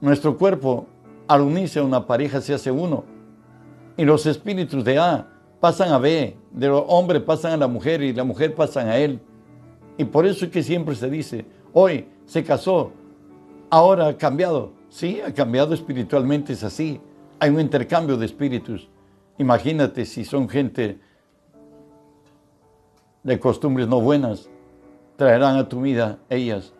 nuestro 0.00 0.38
cuerpo, 0.38 0.86
al 1.26 1.42
unirse 1.42 1.78
a 1.78 1.82
una 1.82 2.06
pareja, 2.06 2.40
se 2.40 2.54
hace 2.54 2.70
uno. 2.70 3.04
Y 3.98 4.06
los 4.06 4.24
espíritus 4.24 4.82
de 4.82 4.98
A 4.98 5.28
pasan 5.60 5.92
a 5.92 5.98
B, 5.98 6.38
de 6.50 6.68
los 6.68 6.84
hombres 6.88 7.20
pasan 7.20 7.52
a 7.52 7.56
la 7.58 7.68
mujer 7.68 8.02
y 8.02 8.14
la 8.14 8.24
mujer 8.24 8.54
pasan 8.54 8.88
a 8.88 8.96
él. 8.96 9.20
Y 9.98 10.04
por 10.04 10.24
eso 10.24 10.46
es 10.46 10.50
que 10.50 10.62
siempre 10.62 10.94
se 10.94 11.10
dice, 11.10 11.44
hoy 11.74 12.06
se 12.24 12.42
casó, 12.44 12.92
ahora 13.68 14.06
ha 14.06 14.16
cambiado. 14.16 14.72
Sí, 14.88 15.20
ha 15.20 15.34
cambiado 15.34 15.74
espiritualmente, 15.74 16.54
es 16.54 16.64
así. 16.64 16.98
Hay 17.40 17.50
un 17.50 17.60
intercambio 17.60 18.16
de 18.16 18.24
espíritus. 18.24 18.88
Imagínate 19.36 20.06
si 20.06 20.24
son 20.24 20.48
gente 20.48 20.98
de 23.22 23.38
costumbres 23.38 23.88
no 23.88 24.00
buenas, 24.00 24.50
traerán 25.16 25.56
a 25.56 25.68
tu 25.68 25.80
vida 25.80 26.18
ellas. 26.30 26.72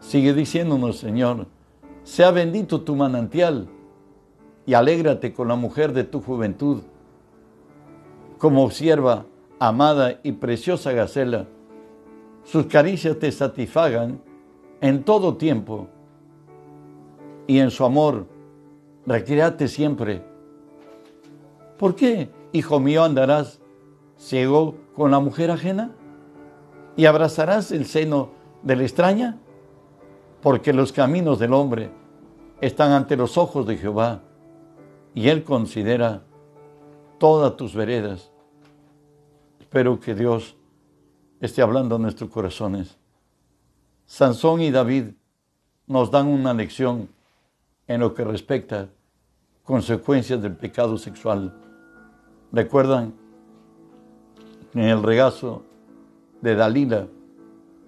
Sigue 0.00 0.34
diciéndonos, 0.34 0.98
Señor, 0.98 1.46
sea 2.02 2.30
bendito 2.30 2.82
tu 2.82 2.96
manantial 2.96 3.68
y 4.66 4.74
alégrate 4.74 5.32
con 5.32 5.48
la 5.48 5.56
mujer 5.56 5.92
de 5.92 6.04
tu 6.04 6.20
juventud, 6.20 6.82
como 8.38 8.70
sierva, 8.70 9.26
amada 9.58 10.20
y 10.22 10.32
preciosa 10.32 10.92
Gacela. 10.92 11.46
Sus 12.44 12.66
caricias 12.66 13.18
te 13.18 13.32
satisfagan 13.32 14.20
en 14.80 15.02
todo 15.04 15.36
tiempo 15.36 15.88
y 17.46 17.58
en 17.58 17.70
su 17.70 17.84
amor 17.84 18.26
recreate 19.06 19.68
siempre. 19.68 20.22
¿Por 21.78 21.94
qué, 21.94 22.30
hijo 22.52 22.80
mío, 22.80 23.04
andarás 23.04 23.60
ciego 24.18 24.76
con 24.94 25.10
la 25.10 25.20
mujer 25.20 25.50
ajena? 25.50 25.92
¿Y 26.96 27.06
abrazarás 27.06 27.72
el 27.72 27.86
seno 27.86 28.30
de 28.62 28.76
la 28.76 28.82
extraña? 28.82 29.38
Porque 30.42 30.72
los 30.72 30.92
caminos 30.92 31.38
del 31.38 31.52
hombre 31.52 31.90
están 32.60 32.92
ante 32.92 33.16
los 33.16 33.36
ojos 33.36 33.66
de 33.66 33.76
Jehová 33.76 34.22
y 35.14 35.28
Él 35.28 35.44
considera 35.44 36.22
todas 37.18 37.56
tus 37.56 37.74
veredas. 37.74 38.30
Espero 39.60 39.98
que 39.98 40.14
Dios 40.14 40.56
esté 41.40 41.62
hablando 41.62 41.96
a 41.96 41.98
nuestros 41.98 42.30
corazones. 42.30 42.96
Sansón 44.06 44.60
y 44.60 44.70
David 44.70 45.12
nos 45.86 46.10
dan 46.10 46.28
una 46.28 46.54
lección 46.54 47.08
en 47.86 48.00
lo 48.00 48.14
que 48.14 48.24
respecta 48.24 48.88
consecuencias 49.62 50.40
del 50.40 50.56
pecado 50.56 50.98
sexual. 50.98 51.54
¿Recuerdan? 52.52 53.14
En 54.74 54.82
el 54.82 55.02
regazo 55.02 55.62
de 56.40 56.56
Dalila 56.56 57.06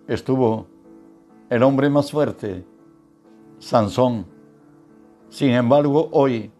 estuvo 0.07 0.67
el 1.51 1.63
hombre 1.65 1.91
más 1.91 2.13
fuerte, 2.13 2.65
Sansón. 3.59 4.25
Sin 5.29 5.51
embargo, 5.51 6.09
hoy 6.13 6.53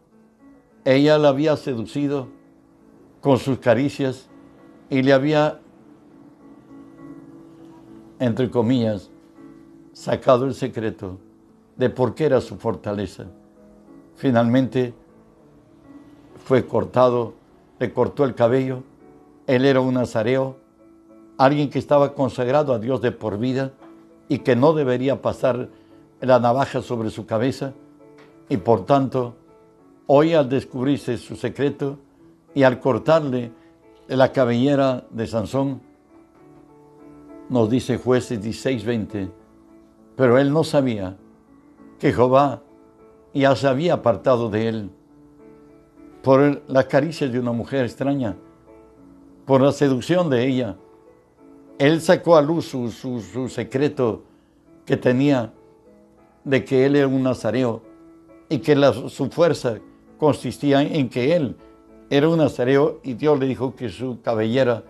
ella 0.85 1.17
la 1.19 1.29
había 1.29 1.57
seducido 1.57 2.29
con 3.21 3.39
sus 3.39 3.59
caricias 3.59 4.29
y 4.91 5.03
le 5.03 5.13
había, 5.13 5.61
entre 8.19 8.51
comillas, 8.51 9.11
sacado 9.93 10.45
el 10.47 10.55
secreto 10.55 11.19
de 11.77 11.89
por 11.89 12.17
qué 12.17 12.27
era 12.27 12.41
su 12.41 12.57
fortaleza. 12.57 13.27
Finalmente 14.17 14.93
fue 16.45 16.67
cortado, 16.67 17.35
le 17.79 17.93
cortó 17.93 18.25
el 18.25 18.35
cabello, 18.35 18.83
él 19.47 19.65
era 19.65 19.81
un 19.81 19.95
nazareo, 19.95 20.57
alguien 21.39 21.71
que 21.71 21.79
estaba 21.79 22.15
consagrado 22.15 22.73
a 22.73 22.79
Dios 22.79 23.01
de 23.01 23.13
por 23.13 23.39
vida 23.39 23.73
y 24.29 24.39
que 24.39 24.57
no 24.57 24.73
debería 24.73 25.23
pasar 25.23 25.69
la 26.21 26.41
navaja 26.41 26.83
sobre 26.83 27.11
su 27.11 27.27
cabeza. 27.27 27.73
Y 28.49 28.57
por 28.57 28.87
tanto 28.87 29.35
hoy 30.07 30.35
al 30.35 30.49
descubrirse 30.49 31.17
su 31.19 31.37
secreto 31.37 31.99
y 32.55 32.63
al 32.63 32.81
cortarle 32.81 33.53
la 34.09 34.33
cabellera 34.33 35.05
de 35.11 35.27
Sansón, 35.27 35.81
nos 37.49 37.71
dice 37.71 37.99
jueces 37.99 38.41
16:20, 38.41 39.31
pero 40.17 40.39
él 40.39 40.53
no 40.53 40.65
sabía 40.65 41.17
que 41.99 42.13
Jehová 42.13 42.63
ya 43.35 43.55
se 43.55 43.69
había 43.69 43.95
apartado 43.95 44.49
de 44.49 44.69
él. 44.69 44.91
Por 46.23 46.63
la 46.67 46.89
caricia 46.89 47.29
de 47.29 47.39
una 47.39 47.53
mujer 47.53 47.85
extraña, 47.85 48.37
por 49.47 49.63
la 49.63 49.73
seducción 49.73 50.29
de 50.29 50.47
ella. 50.47 50.77
Él 51.79 52.01
sacó 52.01 52.37
a 52.37 52.43
luz 52.43 52.67
su, 52.67 53.49
secreto 53.49 54.25
que 54.85 54.97
tenía 54.97 55.53
de 56.45 56.65
que 56.65 56.85
él 56.85 56.97
era 56.97 57.07
un 57.07 57.23
nazareo 57.23 57.83
y 58.49 58.59
que 58.59 58.77
su 59.09 59.31
fuerza 59.31 59.79
consistía 60.19 60.83
en 60.83 61.09
que 61.09 61.35
él 61.35 61.57
era 62.11 62.29
un 62.29 62.39
nazareo 62.39 63.01
y 63.03 63.15
Dios 63.15 63.39
le 63.39 63.47
dijo 63.47 63.75
que 63.75 63.89
su 63.89 64.21
cabellera 64.21 64.85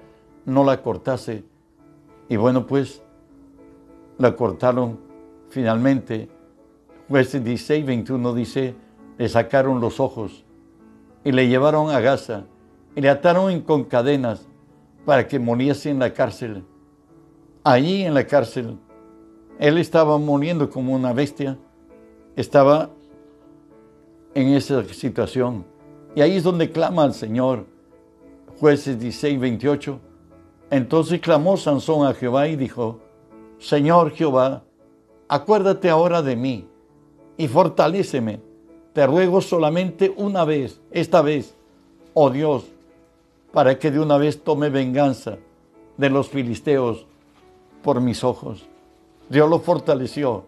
no 0.45 0.65
la 0.65 0.83
cortase. 0.83 1.45
Y 2.29 2.37
bueno, 2.37 2.67
pues 2.67 3.03
la 4.19 4.35
cortaron 4.35 4.99
finalmente 5.51 6.29
Jueces 7.09 7.45
16, 7.45 7.87
21 7.87 8.35
dice, 8.35 8.75
le 9.17 9.29
sacaron 9.29 9.81
los 9.81 10.01
ojos 10.01 10.45
y 11.23 11.31
le 11.31 11.47
llevaron 11.47 11.91
a 11.91 12.01
Gaza 12.01 12.45
y 12.97 13.01
le 13.01 13.09
ataron 13.09 13.61
con 13.61 13.85
cadenas 13.85 14.46
para 15.07 15.27
que 15.27 15.39
muriese 15.39 15.89
en 15.89 16.01
la 16.01 16.13
cárcel. 16.13 16.65
Allí 17.65 18.03
en 18.03 18.13
la 18.13 18.27
cárcel, 18.27 18.77
él 19.59 19.79
estaba 19.79 20.19
muriendo 20.19 20.69
como 20.69 20.95
una 20.95 21.13
bestia, 21.13 21.57
estaba 22.35 22.91
en 24.35 24.49
esa 24.49 24.85
situación. 24.85 25.65
Y 26.15 26.21
ahí 26.21 26.37
es 26.37 26.43
donde 26.43 26.71
clama 26.71 27.05
al 27.05 27.15
Señor. 27.15 27.65
Jueces 28.59 28.99
16, 28.99 29.39
28. 29.39 30.01
Entonces 30.71 31.21
clamó 31.21 31.57
Sansón 31.57 32.07
a 32.07 32.13
Jehová 32.13 32.49
y 32.49 32.57
dijo, 32.57 33.01
Señor 33.59 34.11
Jehová, 34.11 34.65
acuérdate 35.29 35.89
ahora 35.89 36.21
de 36.21 36.35
mí 36.37 36.69
y 37.37 37.47
fortaléceme. 37.47 38.41
Te 38.93 39.07
ruego 39.07 39.41
solamente 39.41 40.13
una 40.17 40.45
vez, 40.45 40.81
esta 40.91 41.23
vez, 41.23 41.55
oh 42.15 42.31
Dios, 42.31 42.65
para 43.57 43.79
que 43.79 43.91
de 43.91 43.99
una 43.99 44.19
vez 44.19 44.45
tome 44.45 44.69
venganza 44.69 45.39
de 45.97 46.11
los 46.11 46.29
filisteos 46.29 47.07
por 47.83 48.03
mis 48.03 48.23
ojos. 48.23 48.69
Dios 49.31 49.49
lo 49.49 49.61
fortaleció. 49.61 50.45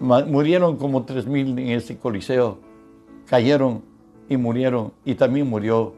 Murieron 0.00 0.76
como 0.76 1.04
tres 1.04 1.28
mil 1.28 1.56
en 1.56 1.68
ese 1.68 1.96
coliseo. 1.96 2.58
Cayeron 3.26 3.84
y 4.28 4.36
murieron. 4.38 4.92
Y 5.04 5.14
también 5.14 5.48
murió 5.48 5.94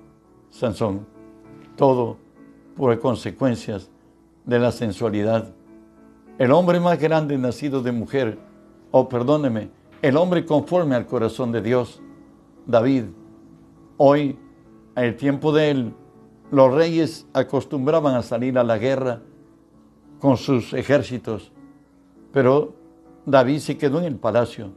Sansón. 0.50 1.06
Todo 1.76 2.18
por 2.76 2.98
consecuencias 3.00 3.88
de 4.44 4.58
la 4.58 4.70
sensualidad. 4.70 5.54
El 6.36 6.52
hombre 6.52 6.78
más 6.78 7.00
grande 7.00 7.38
nacido 7.38 7.80
de 7.80 7.92
mujer 7.92 8.38
o 8.90 9.08
perdóneme, 9.08 9.70
el 10.02 10.18
hombre 10.18 10.44
conforme 10.44 10.94
al 10.94 11.06
corazón 11.06 11.52
de 11.52 11.62
Dios, 11.62 12.02
David. 12.66 13.04
Hoy, 13.96 14.36
el 14.96 15.16
tiempo 15.16 15.52
de 15.52 15.70
él, 15.70 15.94
los 16.50 16.72
reyes 16.74 17.26
acostumbraban 17.32 18.14
a 18.14 18.22
salir 18.22 18.58
a 18.58 18.64
la 18.64 18.78
guerra 18.78 19.22
con 20.20 20.36
sus 20.36 20.72
ejércitos, 20.74 21.52
pero 22.32 22.74
David 23.26 23.58
se 23.58 23.78
quedó 23.78 23.98
en 23.98 24.04
el 24.04 24.16
palacio 24.16 24.70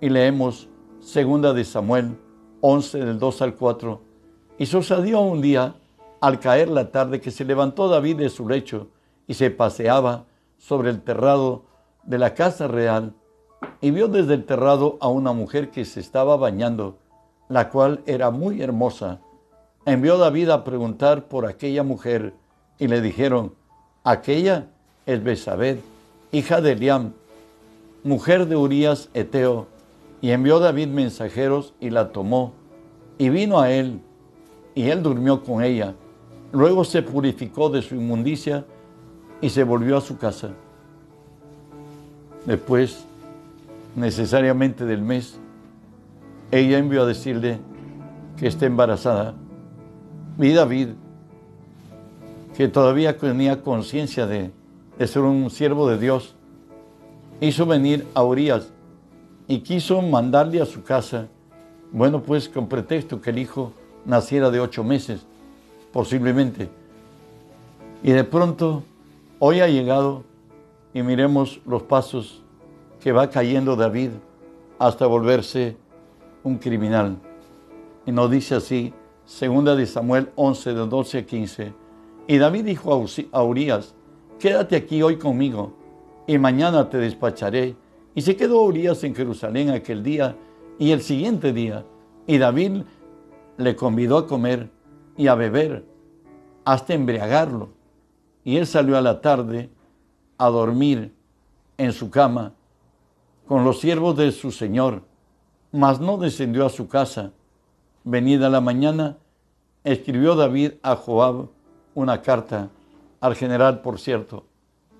y 0.00 0.08
leemos 0.08 0.68
segunda 1.00 1.52
de 1.52 1.64
Samuel 1.64 2.18
11 2.60 2.98
del 2.98 3.18
2 3.18 3.42
al 3.42 3.54
4. 3.54 4.00
Y 4.58 4.66
sucedió 4.66 5.20
un 5.20 5.40
día, 5.40 5.76
al 6.20 6.40
caer 6.40 6.68
la 6.68 6.90
tarde, 6.90 7.20
que 7.20 7.30
se 7.30 7.44
levantó 7.44 7.88
David 7.88 8.16
de 8.16 8.28
su 8.28 8.48
lecho 8.48 8.88
y 9.26 9.34
se 9.34 9.50
paseaba 9.50 10.24
sobre 10.58 10.90
el 10.90 11.02
terrado 11.02 11.64
de 12.04 12.18
la 12.18 12.34
casa 12.34 12.66
real 12.66 13.14
y 13.80 13.90
vio 13.90 14.08
desde 14.08 14.34
el 14.34 14.44
terrado 14.44 14.96
a 15.00 15.08
una 15.08 15.32
mujer 15.32 15.70
que 15.70 15.84
se 15.84 16.00
estaba 16.00 16.36
bañando, 16.36 16.98
la 17.48 17.68
cual 17.68 18.02
era 18.06 18.30
muy 18.30 18.62
hermosa. 18.62 19.20
Envió 19.86 20.18
David 20.18 20.50
a 20.50 20.64
preguntar 20.64 21.28
por 21.28 21.46
aquella 21.46 21.84
mujer 21.84 22.34
y 22.76 22.88
le 22.88 23.00
dijeron, 23.00 23.54
aquella 24.02 24.66
es 25.06 25.22
Besabed, 25.22 25.78
hija 26.32 26.60
de 26.60 26.72
Eliam, 26.72 27.12
mujer 28.02 28.46
de 28.46 28.56
Urías 28.56 29.08
Eteo. 29.14 29.68
Y 30.20 30.32
envió 30.32 30.58
David 30.58 30.88
mensajeros 30.88 31.72
y 31.78 31.90
la 31.90 32.10
tomó 32.10 32.52
y 33.16 33.28
vino 33.28 33.60
a 33.60 33.70
él 33.70 34.00
y 34.74 34.88
él 34.88 35.04
durmió 35.04 35.44
con 35.44 35.62
ella. 35.62 35.94
Luego 36.50 36.82
se 36.82 37.02
purificó 37.02 37.70
de 37.70 37.80
su 37.80 37.94
inmundicia 37.94 38.64
y 39.40 39.50
se 39.50 39.62
volvió 39.62 39.98
a 39.98 40.00
su 40.00 40.18
casa. 40.18 40.50
Después 42.44 43.04
necesariamente 43.94 44.84
del 44.84 45.02
mes, 45.02 45.38
ella 46.50 46.78
envió 46.78 47.02
a 47.02 47.06
decirle 47.06 47.60
que 48.36 48.48
está 48.48 48.66
embarazada. 48.66 49.34
Y 50.38 50.52
David, 50.52 50.88
que 52.56 52.68
todavía 52.68 53.16
tenía 53.16 53.62
conciencia 53.62 54.26
de, 54.26 54.50
ser 55.06 55.22
un 55.22 55.50
siervo 55.50 55.88
de 55.88 55.98
Dios, 55.98 56.34
hizo 57.40 57.64
venir 57.64 58.06
a 58.14 58.22
Urias 58.22 58.70
y 59.48 59.60
quiso 59.60 60.02
mandarle 60.02 60.60
a 60.60 60.66
su 60.66 60.82
casa, 60.82 61.28
bueno, 61.90 62.22
pues 62.22 62.48
con 62.48 62.68
pretexto 62.68 63.20
que 63.20 63.30
el 63.30 63.38
hijo 63.38 63.72
naciera 64.04 64.50
de 64.50 64.60
ocho 64.60 64.84
meses, 64.84 65.24
posiblemente. 65.92 66.68
Y 68.02 68.10
de 68.12 68.24
pronto, 68.24 68.82
hoy 69.38 69.60
ha 69.60 69.68
llegado 69.68 70.22
y 70.92 71.02
miremos 71.02 71.60
los 71.66 71.82
pasos 71.82 72.42
que 73.00 73.12
va 73.12 73.30
cayendo 73.30 73.76
David 73.76 74.10
hasta 74.78 75.06
volverse 75.06 75.76
un 76.42 76.58
criminal. 76.58 77.16
Y 78.04 78.12
nos 78.12 78.30
dice 78.30 78.54
así, 78.54 78.92
segunda 79.26 79.74
de 79.74 79.86
Samuel 79.86 80.30
11, 80.36 80.72
de 80.72 80.86
12 80.86 81.18
a 81.18 81.26
15. 81.26 81.74
Y 82.28 82.38
David 82.38 82.64
dijo 82.64 83.04
a 83.32 83.42
Urias, 83.42 83.94
quédate 84.38 84.76
aquí 84.76 85.02
hoy 85.02 85.16
conmigo 85.18 85.74
y 86.26 86.38
mañana 86.38 86.88
te 86.88 86.98
despacharé. 86.98 87.76
Y 88.14 88.22
se 88.22 88.36
quedó 88.36 88.62
Urias 88.62 89.04
en 89.04 89.14
Jerusalén 89.14 89.70
aquel 89.70 90.02
día 90.02 90.36
y 90.78 90.92
el 90.92 91.02
siguiente 91.02 91.52
día. 91.52 91.84
Y 92.26 92.38
David 92.38 92.82
le 93.58 93.76
convidó 93.76 94.18
a 94.18 94.26
comer 94.26 94.70
y 95.16 95.26
a 95.26 95.34
beber 95.34 95.84
hasta 96.64 96.94
embriagarlo. 96.94 97.70
Y 98.44 98.56
él 98.56 98.66
salió 98.66 98.96
a 98.96 99.02
la 99.02 99.20
tarde 99.20 99.70
a 100.38 100.48
dormir 100.48 101.12
en 101.78 101.92
su 101.92 102.10
cama 102.10 102.54
con 103.46 103.64
los 103.64 103.80
siervos 103.80 104.16
de 104.16 104.32
su 104.32 104.50
señor, 104.50 105.02
mas 105.72 106.00
no 106.00 106.16
descendió 106.16 106.66
a 106.66 106.70
su 106.70 106.88
casa. 106.88 107.32
Venida 108.08 108.48
la 108.48 108.60
mañana, 108.60 109.16
escribió 109.82 110.36
David 110.36 110.74
a 110.84 110.94
Joab 110.94 111.48
una 111.96 112.22
carta, 112.22 112.70
al 113.20 113.34
general 113.34 113.80
por 113.80 113.98
cierto, 113.98 114.44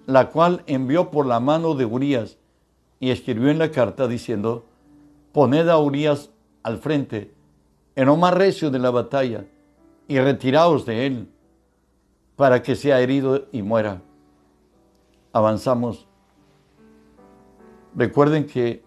la 0.07 0.31
cual 0.31 0.65
envió 0.67 1.13
por 1.13 1.25
la 1.25 1.39
mano 1.39 1.77
de 1.77 1.85
Urias, 1.85 2.37
y 2.99 3.11
escribió 3.11 3.49
en 3.51 3.61
la 3.61 3.71
carta 3.71 4.09
diciendo, 4.09 4.65
poned 5.31 5.69
a 5.69 5.79
Urias 5.79 6.31
al 6.65 6.79
frente, 6.79 7.33
en 7.95 8.07
lo 8.07 8.17
más 8.17 8.35
recio 8.35 8.73
de 8.73 8.81
la 8.81 8.91
batalla, 8.91 9.45
y 10.09 10.19
retiraos 10.19 10.85
de 10.85 11.07
él, 11.07 11.29
para 12.35 12.61
que 12.61 12.75
sea 12.75 13.01
herido 13.01 13.47
y 13.53 13.63
muera. 13.63 14.03
Avanzamos. 15.33 16.09
Recuerden 17.95 18.49
que 18.49 18.83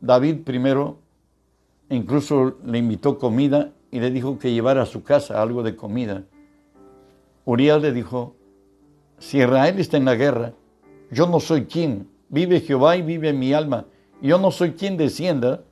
David 0.00 0.44
primero 0.44 0.98
incluso 1.90 2.58
le 2.64 2.78
invitó 2.78 3.18
comida 3.18 3.72
y 3.90 4.00
le 4.00 4.10
dijo 4.10 4.38
que 4.38 4.52
llevara 4.52 4.82
a 4.82 4.86
su 4.86 5.02
casa 5.02 5.40
algo 5.40 5.62
de 5.62 5.76
comida. 5.76 6.24
Urias 7.44 7.80
le 7.80 7.92
dijo, 7.92 8.36
si 9.18 9.38
Israel 9.38 9.78
está 9.78 9.96
en 9.96 10.04
la 10.04 10.14
guerra, 10.14 10.52
yo 11.10 11.26
no 11.26 11.40
soy 11.40 11.64
quien, 11.64 12.08
vive 12.28 12.60
Jehová 12.60 12.96
y 12.96 13.02
vive 13.02 13.32
mi 13.32 13.52
alma, 13.52 13.86
yo 14.20 14.38
no 14.38 14.50
soy 14.50 14.72
quien 14.72 14.96
descienda 14.96 15.62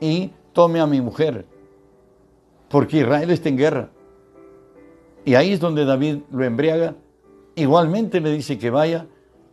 y 0.00 0.32
tome 0.52 0.80
a 0.80 0.86
mi 0.86 1.00
mujer, 1.00 1.46
porque 2.68 2.98
Israel 2.98 3.30
está 3.30 3.48
en 3.48 3.56
guerra. 3.56 3.90
Y 5.24 5.36
ahí 5.36 5.52
es 5.52 5.60
donde 5.60 5.84
David 5.84 6.18
lo 6.30 6.44
embriaga. 6.44 6.96
Igualmente 7.54 8.20
le 8.20 8.30
dice 8.30 8.58
que 8.58 8.70
vaya 8.70 9.06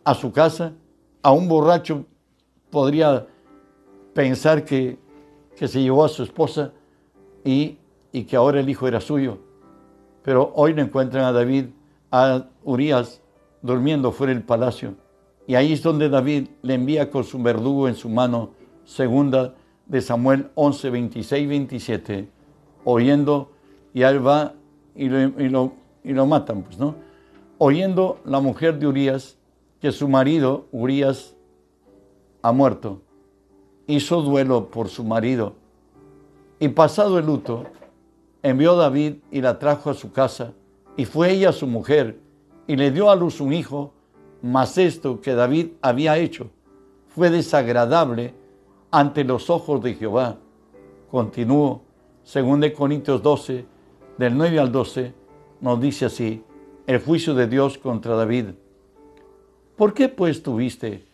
a 0.04 0.14
su 0.14 0.32
casa. 0.32 0.74
A 1.22 1.32
un 1.32 1.48
borracho 1.48 2.06
podría 2.70 3.28
pensar 4.14 4.66
que, 4.66 4.98
que 5.62 5.68
se 5.68 5.80
llevó 5.80 6.04
a 6.04 6.10
su 6.10 6.24
esposa 6.24 6.74
y, 7.46 7.78
y 8.12 8.24
que 8.24 8.36
ahora 8.36 8.62
el 8.62 8.68
hijo 8.68 8.88
era 8.88 9.00
suyo. 9.00 9.38
Pero 10.24 10.52
hoy 10.56 10.74
le 10.74 10.82
encuentran 10.82 11.24
a 11.24 11.32
David, 11.32 11.66
a 12.10 12.48
Urias, 12.64 13.22
durmiendo 13.62 14.12
fuera 14.12 14.34
del 14.34 14.42
palacio. 14.42 14.96
Y 15.46 15.54
ahí 15.54 15.72
es 15.72 15.84
donde 15.84 16.10
David 16.10 16.48
le 16.64 16.74
envía 16.74 17.12
con 17.12 17.24
su 17.24 17.40
verdugo 17.44 17.88
en 17.88 17.94
su 17.94 18.10
mano, 18.10 18.54
segunda 18.86 19.54
de 19.86 20.02
Samuel 20.02 20.50
11, 20.56 20.90
26, 20.90 21.48
27, 21.48 22.28
oyendo, 22.84 23.52
y 23.94 24.02
él 24.02 24.26
va 24.26 24.56
y 24.96 25.10
lo, 25.10 25.74
y 26.04 26.14
lo, 26.14 26.26
matan, 26.26 26.64
pues, 26.64 26.80
¿no? 26.80 26.96
Oyendo 27.60 28.20
la 28.26 28.40
mujer 28.40 28.80
de 28.80 28.88
Urias 28.88 29.38
que 29.80 29.92
su 29.92 30.10
marido, 30.10 30.66
Urias, 30.72 31.36
ha 32.42 32.52
muerto, 32.52 33.04
hizo 33.88 34.22
duelo 34.22 34.68
por 34.70 34.90
su 34.90 35.04
marido, 35.04 35.56
y 36.60 36.70
pasado 36.70 37.18
el 37.18 37.26
luto, 37.26 37.66
envió 38.44 38.76
David 38.76 39.16
y 39.32 39.42
la 39.42 39.60
trajo 39.60 39.90
a 39.90 39.94
su 39.94 40.12
casa, 40.12 40.54
y 40.98 41.06
fue 41.06 41.32
ella 41.32 41.52
su 41.52 41.68
mujer, 41.68 42.20
y 42.68 42.76
le 42.76 42.92
dio 42.92 43.10
a 43.10 43.16
luz 43.16 43.42
un 43.42 43.54
hijo, 43.54 43.94
mas 44.42 44.78
esto 44.78 45.22
que 45.22 45.34
David 45.34 45.72
había 45.82 46.18
hecho 46.18 46.50
fue 47.08 47.30
desagradable 47.30 48.34
ante 48.90 49.24
los 49.24 49.50
ojos 49.50 49.82
de 49.84 49.96
Jehová. 49.96 50.38
Continuó, 51.10 51.82
según 52.24 52.60
de 52.60 52.74
Corintios 52.74 53.22
12, 53.22 53.66
del 54.18 54.38
9 54.38 54.60
al 54.60 54.72
12, 54.72 55.14
nos 55.60 55.80
dice 55.82 56.06
así, 56.06 56.44
el 56.88 57.00
juicio 57.02 57.34
de 57.34 57.48
Dios 57.48 57.78
contra 57.78 58.16
David. 58.16 58.46
¿Por 59.76 59.94
qué 59.94 60.10
pues 60.10 60.44
tuviste 60.44 61.06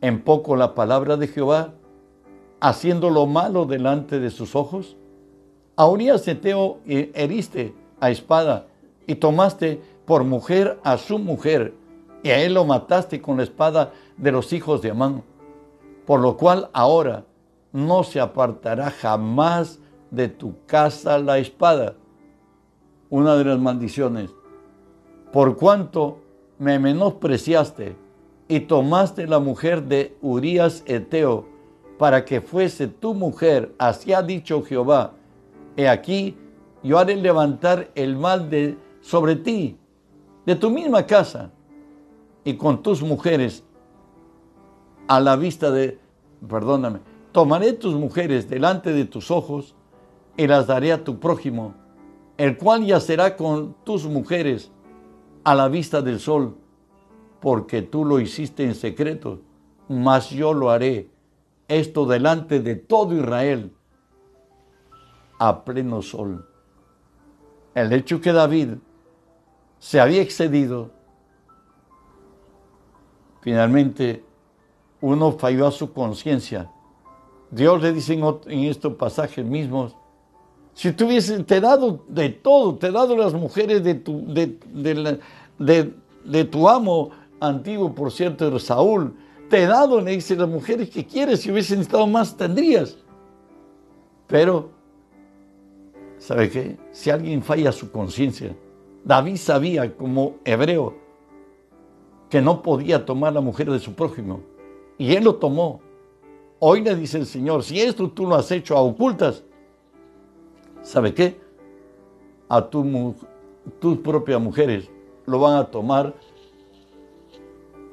en 0.00 0.22
poco 0.22 0.56
la 0.56 0.74
palabra 0.74 1.16
de 1.16 1.28
Jehová, 1.28 1.74
haciendo 2.60 3.10
lo 3.10 3.26
malo 3.26 3.66
delante 3.66 4.18
de 4.18 4.30
sus 4.30 4.54
ojos? 4.54 4.96
A 5.76 5.86
Urias 5.86 6.26
Eteo 6.26 6.78
heriste 6.86 7.74
a 8.00 8.10
espada 8.10 8.66
y 9.06 9.16
tomaste 9.16 9.80
por 10.04 10.24
mujer 10.24 10.78
a 10.84 10.96
su 10.98 11.18
mujer, 11.18 11.74
y 12.22 12.30
a 12.30 12.40
él 12.42 12.54
lo 12.54 12.64
mataste 12.64 13.20
con 13.20 13.36
la 13.36 13.42
espada 13.42 13.92
de 14.16 14.32
los 14.32 14.52
hijos 14.52 14.82
de 14.82 14.90
Amán, 14.90 15.22
por 16.06 16.20
lo 16.20 16.36
cual 16.36 16.70
ahora 16.72 17.24
no 17.72 18.04
se 18.04 18.20
apartará 18.20 18.90
jamás 18.90 19.78
de 20.10 20.28
tu 20.28 20.54
casa 20.66 21.18
la 21.18 21.38
espada. 21.38 21.94
Una 23.10 23.36
de 23.36 23.44
las 23.44 23.58
maldiciones, 23.58 24.30
por 25.32 25.56
cuanto 25.56 26.18
me 26.58 26.78
menospreciaste 26.78 27.96
y 28.48 28.60
tomaste 28.60 29.26
la 29.26 29.38
mujer 29.38 29.82
de 29.82 30.16
Urías 30.22 30.82
Eteo 30.86 31.55
para 31.98 32.24
que 32.24 32.40
fuese 32.40 32.88
tu 32.88 33.14
mujer, 33.14 33.74
así 33.78 34.12
ha 34.12 34.22
dicho 34.22 34.62
Jehová, 34.62 35.12
he 35.76 35.88
aquí, 35.88 36.36
yo 36.82 36.98
haré 36.98 37.16
levantar 37.16 37.90
el 37.94 38.16
mal 38.16 38.50
de, 38.50 38.76
sobre 39.00 39.36
ti 39.36 39.76
de 40.44 40.54
tu 40.54 40.70
misma 40.70 41.06
casa 41.06 41.50
y 42.44 42.54
con 42.54 42.82
tus 42.82 43.02
mujeres 43.02 43.64
a 45.08 45.20
la 45.20 45.36
vista 45.36 45.70
de, 45.70 45.98
perdóname, 46.48 47.00
tomaré 47.32 47.72
tus 47.72 47.94
mujeres 47.94 48.48
delante 48.48 48.92
de 48.92 49.04
tus 49.04 49.30
ojos 49.30 49.74
y 50.36 50.46
las 50.46 50.66
daré 50.66 50.92
a 50.92 51.02
tu 51.02 51.18
prójimo, 51.18 51.74
el 52.36 52.56
cual 52.56 52.84
yacerá 52.84 53.36
con 53.36 53.74
tus 53.84 54.04
mujeres 54.06 54.70
a 55.44 55.54
la 55.54 55.68
vista 55.68 56.02
del 56.02 56.20
sol, 56.20 56.56
porque 57.40 57.82
tú 57.82 58.04
lo 58.04 58.20
hiciste 58.20 58.64
en 58.64 58.74
secreto, 58.74 59.40
mas 59.88 60.30
yo 60.30 60.52
lo 60.52 60.70
haré, 60.70 61.08
esto 61.68 62.06
delante 62.06 62.60
de 62.60 62.76
todo 62.76 63.14
Israel, 63.14 63.72
a 65.38 65.64
pleno 65.64 66.02
sol. 66.02 66.46
El 67.74 67.92
hecho 67.92 68.20
que 68.20 68.32
David 68.32 68.74
se 69.78 70.00
había 70.00 70.22
excedido. 70.22 70.90
Finalmente, 73.40 74.24
uno 75.00 75.32
falló 75.32 75.66
a 75.66 75.70
su 75.70 75.92
conciencia. 75.92 76.70
Dios 77.50 77.82
le 77.82 77.92
dice 77.92 78.14
en, 78.14 78.58
estos 78.64 78.94
pasajes 78.94 79.44
mismos, 79.44 79.94
si 80.74 80.92
tú 80.92 81.08
te 81.46 81.60
dado 81.60 82.04
de 82.08 82.30
todo, 82.30 82.74
te 82.74 82.88
he 82.88 82.92
dado 82.92 83.16
las 83.16 83.32
mujeres 83.32 83.84
de 83.84 83.94
tu, 83.94 84.24
de, 84.26 84.58
tu 86.44 86.68
amo 86.68 87.10
antiguo, 87.40 87.94
por 87.94 88.10
cierto, 88.10 88.58
Saúl, 88.58 89.14
te 89.48 89.62
he 89.62 89.66
dado, 89.66 90.00
le 90.00 90.12
dice, 90.12 90.36
las 90.36 90.48
mujeres 90.48 90.90
que 90.90 91.04
quieres, 91.04 91.40
si 91.40 91.50
hubiesen 91.50 91.80
estado 91.80 92.06
más, 92.06 92.36
tendrías. 92.36 92.96
Pero, 94.26 94.70
¿sabe 96.18 96.50
qué? 96.50 96.76
Si 96.92 97.10
alguien 97.10 97.42
falla 97.42 97.70
su 97.72 97.90
conciencia, 97.90 98.56
David 99.04 99.36
sabía 99.36 99.96
como 99.96 100.36
hebreo 100.44 100.94
que 102.28 102.42
no 102.42 102.62
podía 102.62 103.04
tomar 103.04 103.32
la 103.32 103.40
mujer 103.40 103.70
de 103.70 103.78
su 103.78 103.94
prójimo 103.94 104.40
y 104.98 105.14
él 105.14 105.24
lo 105.24 105.36
tomó. 105.36 105.80
Hoy 106.58 106.80
le 106.80 106.94
dice 106.96 107.18
el 107.18 107.26
Señor, 107.26 107.62
si 107.62 107.80
esto 107.80 108.10
tú 108.10 108.26
lo 108.26 108.34
has 108.34 108.50
hecho 108.50 108.76
a 108.76 108.80
ocultas, 108.80 109.44
¿sabe 110.82 111.14
qué? 111.14 111.38
A 112.48 112.62
tu, 112.68 113.14
tus 113.78 113.98
propias 113.98 114.40
mujeres 114.40 114.90
lo 115.26 115.38
van 115.38 115.56
a 115.56 115.66
tomar 115.66 116.14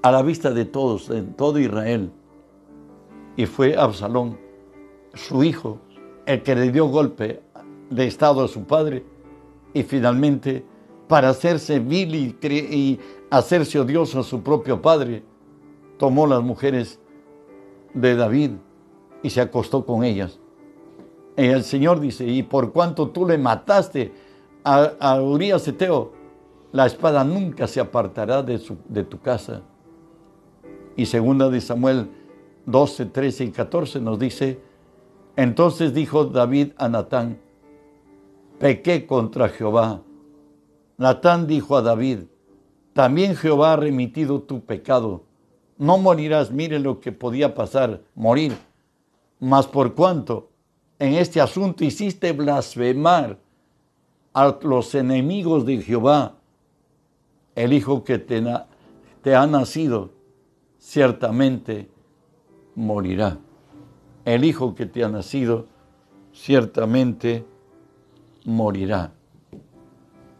a 0.03 0.11
la 0.11 0.21
vista 0.21 0.51
de 0.51 0.65
todos, 0.65 1.07
de 1.07 1.23
todo 1.23 1.57
Israel. 1.59 2.11
Y 3.37 3.45
fue 3.45 3.75
Absalón, 3.75 4.37
su 5.13 5.43
hijo, 5.43 5.79
el 6.25 6.43
que 6.43 6.55
le 6.55 6.71
dio 6.71 6.87
golpe 6.87 7.41
de 7.89 8.05
estado 8.05 8.43
a 8.43 8.47
su 8.47 8.65
padre 8.65 9.05
y 9.73 9.83
finalmente 9.83 10.65
para 11.07 11.29
hacerse 11.29 11.79
vil 11.79 12.15
y, 12.15 12.99
hacerse 13.29 13.79
odioso 13.79 14.19
a 14.19 14.23
su 14.23 14.43
propio 14.43 14.81
padre, 14.81 15.23
tomó 15.97 16.27
las 16.27 16.43
mujeres 16.43 16.99
de 17.93 18.15
David 18.15 18.51
y 19.23 19.29
se 19.29 19.41
acostó 19.41 19.85
con 19.85 20.03
ellas. 20.03 20.39
el 21.37 21.63
Señor 21.63 21.99
dice, 21.99 22.25
y 22.27 22.43
por 22.43 22.73
cuanto 22.73 23.09
tú 23.09 23.25
le 23.25 23.37
mataste 23.37 24.11
a, 24.63 24.91
a 24.99 25.21
Urias 25.21 25.67
Eteo, 25.67 26.11
la 26.73 26.85
espada 26.85 27.23
nunca 27.23 27.67
se 27.67 27.79
apartará 27.79 28.43
de 28.43 28.59
tu 29.03 29.19
casa. 29.19 29.63
Y 30.95 31.05
segunda 31.05 31.49
de 31.49 31.61
Samuel 31.61 32.09
12, 32.65 33.07
13 33.07 33.45
y 33.45 33.51
14 33.51 33.99
nos 33.99 34.19
dice, 34.19 34.59
entonces 35.35 35.93
dijo 35.93 36.25
David 36.25 36.71
a 36.77 36.87
Natán, 36.87 37.39
pequé 38.59 39.05
contra 39.05 39.49
Jehová. 39.49 40.01
Natán 40.97 41.47
dijo 41.47 41.75
a 41.75 41.81
David, 41.81 42.19
también 42.93 43.35
Jehová 43.35 43.73
ha 43.73 43.77
remitido 43.77 44.41
tu 44.41 44.61
pecado. 44.61 45.23
No 45.77 45.97
morirás, 45.97 46.51
mire 46.51 46.79
lo 46.79 46.99
que 46.99 47.11
podía 47.11 47.55
pasar, 47.55 48.01
morir. 48.13 48.55
Mas 49.39 49.65
por 49.65 49.95
cuanto 49.95 50.49
en 50.99 51.15
este 51.15 51.41
asunto 51.41 51.83
hiciste 51.83 52.31
blasfemar 52.31 53.39
a 54.33 54.57
los 54.61 54.93
enemigos 54.93 55.65
de 55.65 55.81
Jehová, 55.81 56.35
el 57.55 57.73
hijo 57.73 58.03
que 58.03 58.19
te, 58.19 58.43
te 59.21 59.35
ha 59.35 59.47
nacido 59.47 60.11
ciertamente 60.83 61.89
morirá. 62.75 63.37
El 64.25 64.43
hijo 64.43 64.75
que 64.75 64.85
te 64.85 65.03
ha 65.03 65.07
nacido 65.07 65.65
ciertamente 66.33 67.45
morirá. 68.43 69.13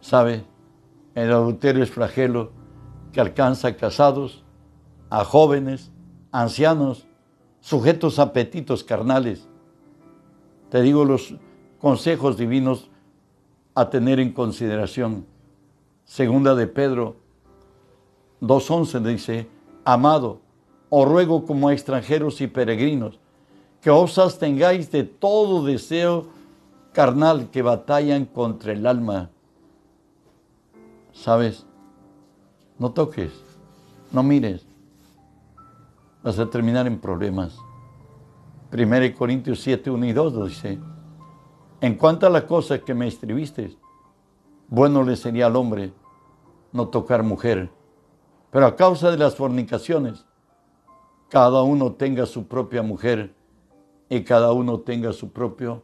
¿Sabe? 0.00 0.44
El 1.14 1.32
adulterio 1.32 1.82
es 1.82 1.90
flagelo 1.90 2.52
que 3.10 3.22
alcanza 3.22 3.68
a 3.68 3.76
casados, 3.76 4.44
a 5.08 5.24
jóvenes, 5.24 5.90
ancianos, 6.30 7.06
sujetos 7.60 8.18
a 8.18 8.24
apetitos 8.24 8.84
carnales. 8.84 9.48
Te 10.68 10.82
digo 10.82 11.06
los 11.06 11.34
consejos 11.80 12.36
divinos 12.36 12.90
a 13.74 13.88
tener 13.88 14.20
en 14.20 14.32
consideración. 14.32 15.24
Segunda 16.04 16.54
de 16.54 16.66
Pedro 16.66 17.16
2.11 18.42 19.02
dice, 19.04 19.54
Amado, 19.84 20.40
os 20.88 21.08
ruego 21.08 21.44
como 21.44 21.68
a 21.68 21.72
extranjeros 21.72 22.40
y 22.40 22.46
peregrinos, 22.46 23.18
que 23.80 23.90
os 23.90 24.18
abstengáis 24.18 24.90
de 24.90 25.04
todo 25.04 25.64
deseo 25.64 26.26
carnal 26.92 27.50
que 27.50 27.60
batallan 27.60 28.24
contra 28.24 28.72
el 28.72 28.86
alma. 28.86 29.30
¿Sabes? 31.12 31.66
No 32.78 32.92
toques, 32.92 33.32
no 34.10 34.22
mires. 34.22 34.66
Vas 36.22 36.38
a 36.38 36.48
terminar 36.48 36.86
en 36.86 36.98
problemas. 36.98 37.58
1 38.72 39.14
Corintios 39.16 39.60
7, 39.60 39.90
1 39.90 40.06
y 40.06 40.12
2 40.12 40.48
dice, 40.48 40.78
en 41.80 41.94
cuanto 41.96 42.26
a 42.26 42.30
la 42.30 42.46
cosa 42.46 42.78
que 42.78 42.94
me 42.94 43.06
escribiste, 43.06 43.76
bueno 44.68 45.02
le 45.02 45.16
sería 45.16 45.46
al 45.46 45.56
hombre 45.56 45.92
no 46.72 46.88
tocar 46.88 47.22
mujer, 47.22 47.70
pero 48.54 48.66
a 48.66 48.76
causa 48.76 49.10
de 49.10 49.18
las 49.18 49.34
fornicaciones, 49.34 50.24
cada 51.28 51.64
uno 51.64 51.90
tenga 51.94 52.24
su 52.24 52.46
propia 52.46 52.82
mujer 52.82 53.34
y 54.08 54.22
cada 54.22 54.52
uno 54.52 54.78
tenga 54.78 55.12
su 55.12 55.30
propio 55.30 55.82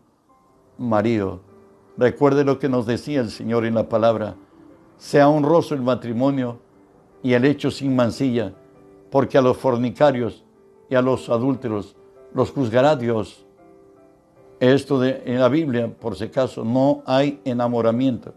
marido. 0.78 1.40
Recuerde 1.96 2.44
lo 2.44 2.60
que 2.60 2.68
nos 2.68 2.86
decía 2.86 3.22
el 3.22 3.32
Señor 3.32 3.64
en 3.66 3.74
la 3.74 3.88
palabra, 3.88 4.36
sea 4.98 5.28
honroso 5.28 5.74
el 5.74 5.82
matrimonio 5.82 6.60
y 7.24 7.32
el 7.32 7.44
hecho 7.44 7.72
sin 7.72 7.96
mancilla, 7.96 8.52
porque 9.10 9.36
a 9.36 9.42
los 9.42 9.56
fornicarios 9.56 10.44
y 10.88 10.94
a 10.94 11.02
los 11.02 11.28
adúlteros 11.28 11.96
los 12.32 12.52
juzgará 12.52 12.94
Dios. 12.94 13.44
Esto 14.60 15.00
de, 15.00 15.24
en 15.26 15.40
la 15.40 15.48
Biblia, 15.48 15.92
por 15.92 16.14
si 16.14 16.22
acaso, 16.22 16.64
no 16.64 17.02
hay 17.04 17.40
enamoramiento. 17.44 18.32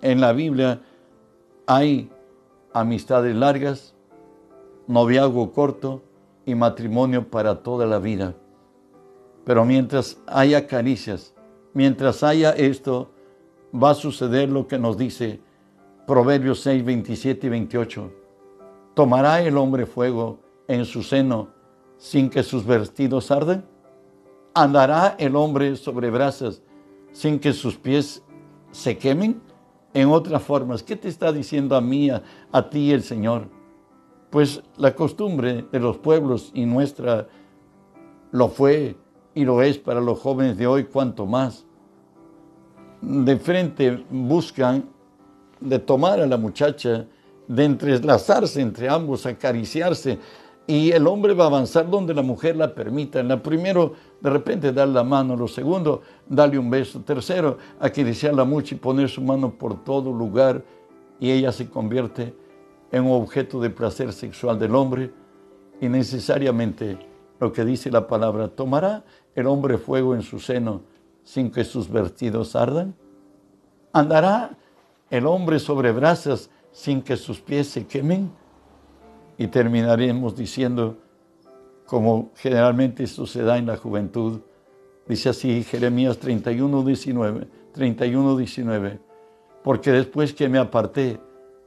En 0.00 0.20
la 0.20 0.32
Biblia 0.32 0.80
hay 1.66 2.08
amistades 2.72 3.34
largas, 3.34 3.94
noviazgo 4.86 5.52
corto 5.52 6.02
y 6.46 6.54
matrimonio 6.54 7.28
para 7.28 7.62
toda 7.62 7.86
la 7.86 7.98
vida. 7.98 8.34
Pero 9.44 9.64
mientras 9.64 10.18
haya 10.26 10.66
caricias, 10.66 11.34
mientras 11.74 12.22
haya 12.22 12.50
esto, 12.52 13.10
va 13.74 13.90
a 13.90 13.94
suceder 13.94 14.48
lo 14.48 14.66
que 14.66 14.78
nos 14.78 14.96
dice 14.96 15.40
Proverbios 16.06 16.60
6, 16.60 16.84
27 16.84 17.46
y 17.46 17.50
28. 17.50 18.12
¿Tomará 18.94 19.42
el 19.42 19.56
hombre 19.58 19.86
fuego 19.86 20.38
en 20.66 20.84
su 20.84 21.02
seno 21.02 21.48
sin 21.98 22.30
que 22.30 22.42
sus 22.42 22.64
vestidos 22.64 23.30
arden? 23.30 23.64
¿Andará 24.54 25.16
el 25.18 25.36
hombre 25.36 25.76
sobre 25.76 26.10
brasas 26.10 26.62
sin 27.12 27.38
que 27.38 27.52
sus 27.52 27.76
pies 27.76 28.22
se 28.70 28.96
quemen? 28.96 29.40
En 29.94 30.08
otras 30.10 30.42
formas, 30.42 30.82
¿qué 30.82 30.96
te 30.96 31.08
está 31.08 31.32
diciendo 31.32 31.74
a 31.74 31.80
mí, 31.80 32.10
a, 32.10 32.70
ti 32.70 32.92
el 32.92 33.02
Señor? 33.02 33.48
Pues 34.30 34.62
la 34.76 34.94
costumbre 34.94 35.64
de 35.72 35.80
los 35.80 35.96
pueblos 35.96 36.50
y 36.54 36.66
nuestra 36.66 37.28
lo 38.30 38.48
fue 38.48 38.96
y 39.34 39.44
lo 39.44 39.62
es 39.62 39.78
para 39.78 40.00
los 40.00 40.18
jóvenes 40.18 40.58
de 40.58 40.66
hoy, 40.66 40.84
cuanto 40.84 41.24
más. 41.24 41.64
De 43.00 43.36
frente 43.38 44.04
buscan 44.10 44.84
de 45.60 45.78
tomar 45.78 46.20
a 46.20 46.26
la 46.26 46.36
muchacha, 46.36 47.06
de 47.46 47.64
entrelazarse 47.64 48.60
entre 48.60 48.88
ambos, 48.88 49.24
acariciarse, 49.24 50.18
y 50.68 50.92
el 50.92 51.06
hombre 51.06 51.32
va 51.32 51.44
a 51.44 51.46
avanzar 51.46 51.88
donde 51.88 52.12
la 52.12 52.20
mujer 52.20 52.54
la 52.54 52.74
permita. 52.74 53.20
En 53.20 53.28
la 53.28 53.42
primero, 53.42 53.94
de 54.20 54.28
repente, 54.28 54.70
darle 54.70 54.94
la 54.94 55.02
mano. 55.02 55.34
Lo 55.34 55.48
segundo, 55.48 56.02
darle 56.28 56.58
un 56.58 56.68
beso. 56.68 57.00
Tercero, 57.00 57.56
acariciarla 57.80 58.44
mucho 58.44 58.74
y 58.74 58.78
poner 58.78 59.08
su 59.08 59.22
mano 59.22 59.50
por 59.50 59.82
todo 59.82 60.12
lugar. 60.12 60.62
Y 61.18 61.30
ella 61.30 61.52
se 61.52 61.70
convierte 61.70 62.34
en 62.92 63.04
un 63.04 63.12
objeto 63.12 63.58
de 63.60 63.70
placer 63.70 64.12
sexual 64.12 64.58
del 64.58 64.74
hombre. 64.74 65.10
Y 65.80 65.88
necesariamente, 65.88 66.98
lo 67.40 67.50
que 67.50 67.64
dice 67.64 67.90
la 67.90 68.06
palabra, 68.06 68.48
¿tomará 68.48 69.04
el 69.34 69.46
hombre 69.46 69.78
fuego 69.78 70.14
en 70.14 70.20
su 70.20 70.38
seno 70.38 70.82
sin 71.24 71.50
que 71.50 71.64
sus 71.64 71.88
vestidos 71.88 72.54
ardan? 72.54 72.94
¿Andará 73.94 74.54
el 75.10 75.26
hombre 75.26 75.58
sobre 75.58 75.92
brasas 75.92 76.50
sin 76.72 77.02
que 77.02 77.16
sus 77.16 77.40
pies 77.40 77.68
se 77.68 77.86
quemen. 77.86 78.30
Y 79.38 79.46
terminaremos 79.46 80.36
diciendo, 80.36 80.98
como 81.86 82.32
generalmente 82.34 83.04
esto 83.04 83.26
se 83.26 83.42
da 83.42 83.56
en 83.56 83.66
la 83.66 83.76
juventud, 83.76 84.40
dice 85.06 85.30
así 85.30 85.62
Jeremías 85.62 86.18
31, 86.18 86.82
19, 86.82 87.48
31, 87.72 88.36
19, 88.36 88.98
porque 89.62 89.92
después 89.92 90.34
que 90.34 90.48
me 90.48 90.58
aparté, 90.58 91.20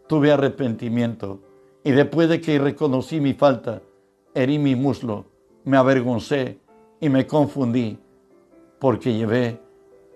tuve 0.07 0.31
arrepentimiento, 0.31 1.39
y 1.83 1.91
después 1.91 2.29
de 2.29 2.41
que 2.41 2.59
reconocí 2.59 3.19
mi 3.19 3.33
falta, 3.33 3.81
herí 4.35 4.59
mi 4.59 4.75
muslo, 4.75 5.25
me 5.63 5.77
avergoncé 5.77 6.59
y 6.99 7.09
me 7.09 7.25
confundí, 7.25 7.97
porque 8.79 9.13
llevé 9.13 9.59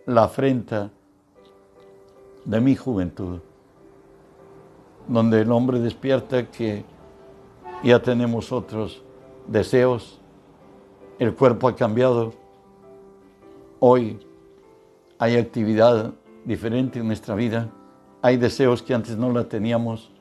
la 0.06 0.26
afrenta 0.26 0.92
de 2.44 2.62
mi 2.62 2.76
juventud, 2.76 3.40
donde 5.08 5.42
el 5.42 5.52
hombre 5.52 5.80
despierta 5.80 6.52
que 6.52 6.86
ya 7.84 8.02
tenemos 8.02 8.52
otros 8.52 9.02
deseos, 9.48 10.20
el 11.20 11.34
cuerpo 11.34 11.68
ha 11.68 11.76
cambiado, 11.76 12.34
hoy 13.80 14.20
hay 15.18 15.38
actividad 15.38 16.14
diferente 16.44 17.00
en 17.00 17.08
nuestra 17.08 17.36
vida, 17.36 17.70
hay 18.22 18.38
deseos 18.38 18.82
que 18.82 18.94
antes 18.94 19.18
no 19.18 19.32
la 19.32 19.48
teníamos, 19.48 20.12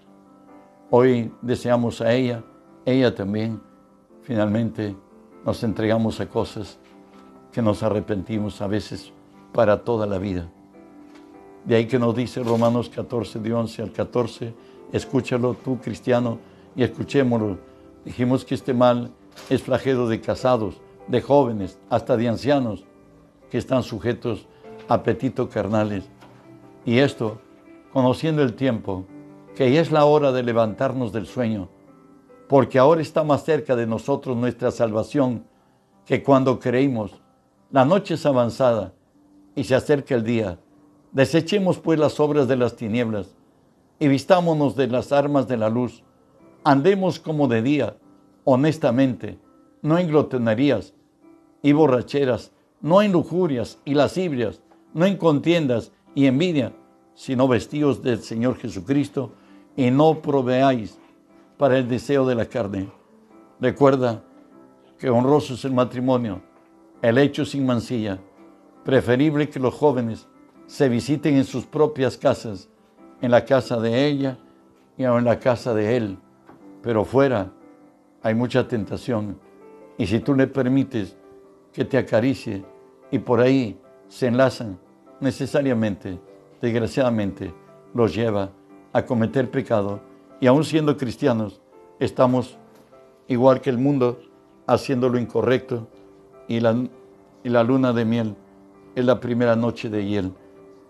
hoy 0.91 1.33
deseamos 1.43 2.01
a 2.01 2.13
ella, 2.13 2.45
ella 2.85 3.15
también, 3.15 3.61
finalmente 4.23 4.95
nos 5.45 5.63
entregamos 5.63 6.21
a 6.21 6.29
cosas 6.29 6.79
que 7.53 7.63
nos 7.63 7.83
arrepentimos 7.83 8.61
a 8.61 8.67
veces 8.67 9.13
para 9.53 9.85
toda 9.85 10.07
la 10.07 10.19
vida. 10.19 10.51
De 11.65 11.77
ahí 11.77 11.87
que 11.87 11.99
nos 11.99 12.15
dice 12.15 12.43
Romanos 12.43 12.91
14, 12.91 13.39
de 13.39 13.55
11 13.55 13.83
al 13.83 13.93
14, 13.93 14.55
escúchalo 14.93 15.55
tú 15.55 15.79
cristiano 15.79 16.39
y 16.77 16.83
escuchémoslo. 16.83 17.59
Dijimos 18.05 18.45
que 18.45 18.55
este 18.55 18.75
mal 18.75 19.11
es 19.49 19.63
flagelo 19.63 20.09
de 20.09 20.21
casados, 20.21 20.81
de 21.09 21.21
jóvenes, 21.21 21.79
hasta 21.91 22.17
de 22.17 22.29
ancianos 22.29 22.85
que 23.51 23.59
están 23.59 23.83
sujetos 23.83 24.47
a 24.89 24.95
apetitos 24.95 25.49
carnales. 25.49 26.05
Y 26.85 26.99
esto, 26.99 27.41
conociendo 27.93 28.43
el 28.43 28.55
tiempo, 28.55 29.05
que 29.57 29.73
ya 29.73 29.81
es 29.81 29.91
la 29.91 30.05
hora 30.05 30.33
de 30.33 30.43
levantarnos 30.43 31.13
del 31.13 31.27
sueño, 31.27 31.69
porque 32.49 32.79
ahora 32.79 33.01
está 33.01 33.25
más 33.25 33.45
cerca 33.45 33.77
de 33.77 33.87
nosotros 33.87 34.37
nuestra 34.37 34.71
salvación 34.71 35.45
que 36.05 36.23
cuando 36.23 36.59
creímos. 36.59 37.13
La 37.71 37.85
noche 37.85 38.15
es 38.15 38.27
avanzada 38.27 38.93
y 39.55 39.65
se 39.65 39.75
acerca 39.75 40.15
el 40.15 40.25
día. 40.25 40.59
Desechemos 41.13 41.79
pues 41.79 41.99
las 41.99 42.21
obras 42.21 42.47
de 42.47 42.57
las 42.57 42.77
tinieblas 42.77 43.35
y 43.99 44.09
vistámonos 44.09 44.77
de 44.77 44.89
las 44.89 45.13
armas 45.13 45.49
de 45.49 45.57
la 45.57 45.69
luz. 45.69 46.04
Andemos 46.65 47.21
como 47.21 47.47
de 47.47 47.63
día, 47.63 47.97
honestamente, 48.45 49.39
no 49.83 49.99
en 49.99 50.09
glotonerías 50.09 50.95
y 51.63 51.73
borracheras 51.73 52.53
no 52.85 53.01
en 53.01 53.13
lujurias 53.13 53.79
y 53.87 53.95
lascivias, 53.95 54.61
no 54.93 55.07
en 55.07 55.17
contiendas 55.17 55.91
y 56.15 56.27
envidia, 56.27 56.75
sino 57.15 57.49
vestidos 57.49 58.03
del 58.03 58.19
Señor 58.19 58.59
Jesucristo 58.59 59.33
y 59.75 59.91
no 59.91 60.21
proveáis 60.21 60.99
para 61.57 61.79
el 61.79 61.89
deseo 61.89 62.27
de 62.27 62.35
la 62.35 62.45
carne. 62.45 62.93
Recuerda 63.59 64.23
que 64.99 65.09
honroso 65.09 65.55
es 65.55 65.65
el 65.65 65.73
matrimonio, 65.73 66.43
el 67.01 67.17
hecho 67.17 67.47
sin 67.47 67.65
mancilla, 67.65 68.19
preferible 68.85 69.49
que 69.49 69.59
los 69.59 69.73
jóvenes 69.73 70.29
se 70.67 70.91
visiten 70.91 71.37
en 71.37 71.45
sus 71.45 71.65
propias 71.65 72.19
casas, 72.19 72.69
en 73.23 73.31
la 73.31 73.47
casa 73.47 73.81
de 73.81 74.07
ella 74.07 74.37
y 74.99 75.05
en 75.05 75.25
la 75.25 75.41
casa 75.41 75.73
de 75.73 75.97
él, 75.97 76.19
pero 76.85 77.03
fuera 77.07 77.51
hay 78.23 78.35
mucha 78.35 78.69
tentación. 78.69 79.39
Y 79.97 80.07
si 80.07 80.21
tú 80.21 80.35
le 80.35 80.47
permites 80.47 81.17
que 81.73 81.85
te 81.87 81.97
acaricie 81.97 82.63
y 83.11 83.19
por 83.19 83.41
ahí 83.41 83.81
se 84.07 84.27
enlazan, 84.27 84.79
necesariamente, 85.19 86.21
desgraciadamente, 86.61 87.55
los 87.95 88.15
lleva 88.15 88.51
a 88.93 89.05
cometer 89.05 89.51
pecado. 89.51 90.01
Y 90.41 90.47
aún 90.47 90.63
siendo 90.63 90.97
cristianos, 90.99 91.63
estamos 91.99 92.59
igual 93.29 93.63
que 93.63 93.71
el 93.71 93.79
mundo 93.79 94.21
haciendo 94.67 95.09
lo 95.09 95.19
incorrecto. 95.19 95.89
Y 96.49 96.61
la, 96.61 96.77
y 97.43 97.49
la 97.49 97.65
luna 97.65 97.95
de 97.95 98.05
miel 98.05 98.37
es 98.95 99.07
la 99.07 99.21
primera 99.21 99.57
noche 99.57 99.89
de 99.89 100.05
hiel, 100.05 100.33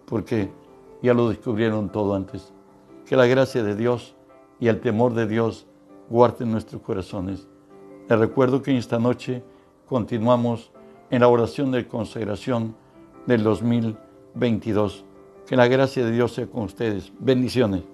porque 0.07 0.51
ya 1.03 1.15
lo 1.15 1.29
descubrieron 1.29 1.93
todo 1.93 2.17
antes. 2.17 2.53
Que 3.07 3.15
la 3.17 3.27
gracia 3.27 3.63
de 3.63 3.77
Dios 3.77 4.17
y 4.59 4.67
el 4.67 4.81
temor 4.81 5.15
de 5.15 5.29
Dios 5.29 5.69
guarden 6.09 6.53
nuestros 6.53 6.83
corazones. 6.83 7.47
Les 8.09 8.19
recuerdo 8.19 8.63
que 8.63 8.77
esta 8.77 8.99
noche 8.99 9.43
continuamos 9.87 10.71
en 11.11 11.21
la 11.21 11.29
oración 11.29 11.71
de 11.71 11.87
consagración 11.87 12.75
del 13.27 13.43
2022. 13.43 15.05
Que 15.47 15.57
la 15.57 15.69
gracia 15.69 16.05
de 16.05 16.13
Dios 16.13 16.33
sea 16.33 16.47
con 16.47 16.65
ustedes. 16.65 17.13
Bendiciones. 17.19 17.94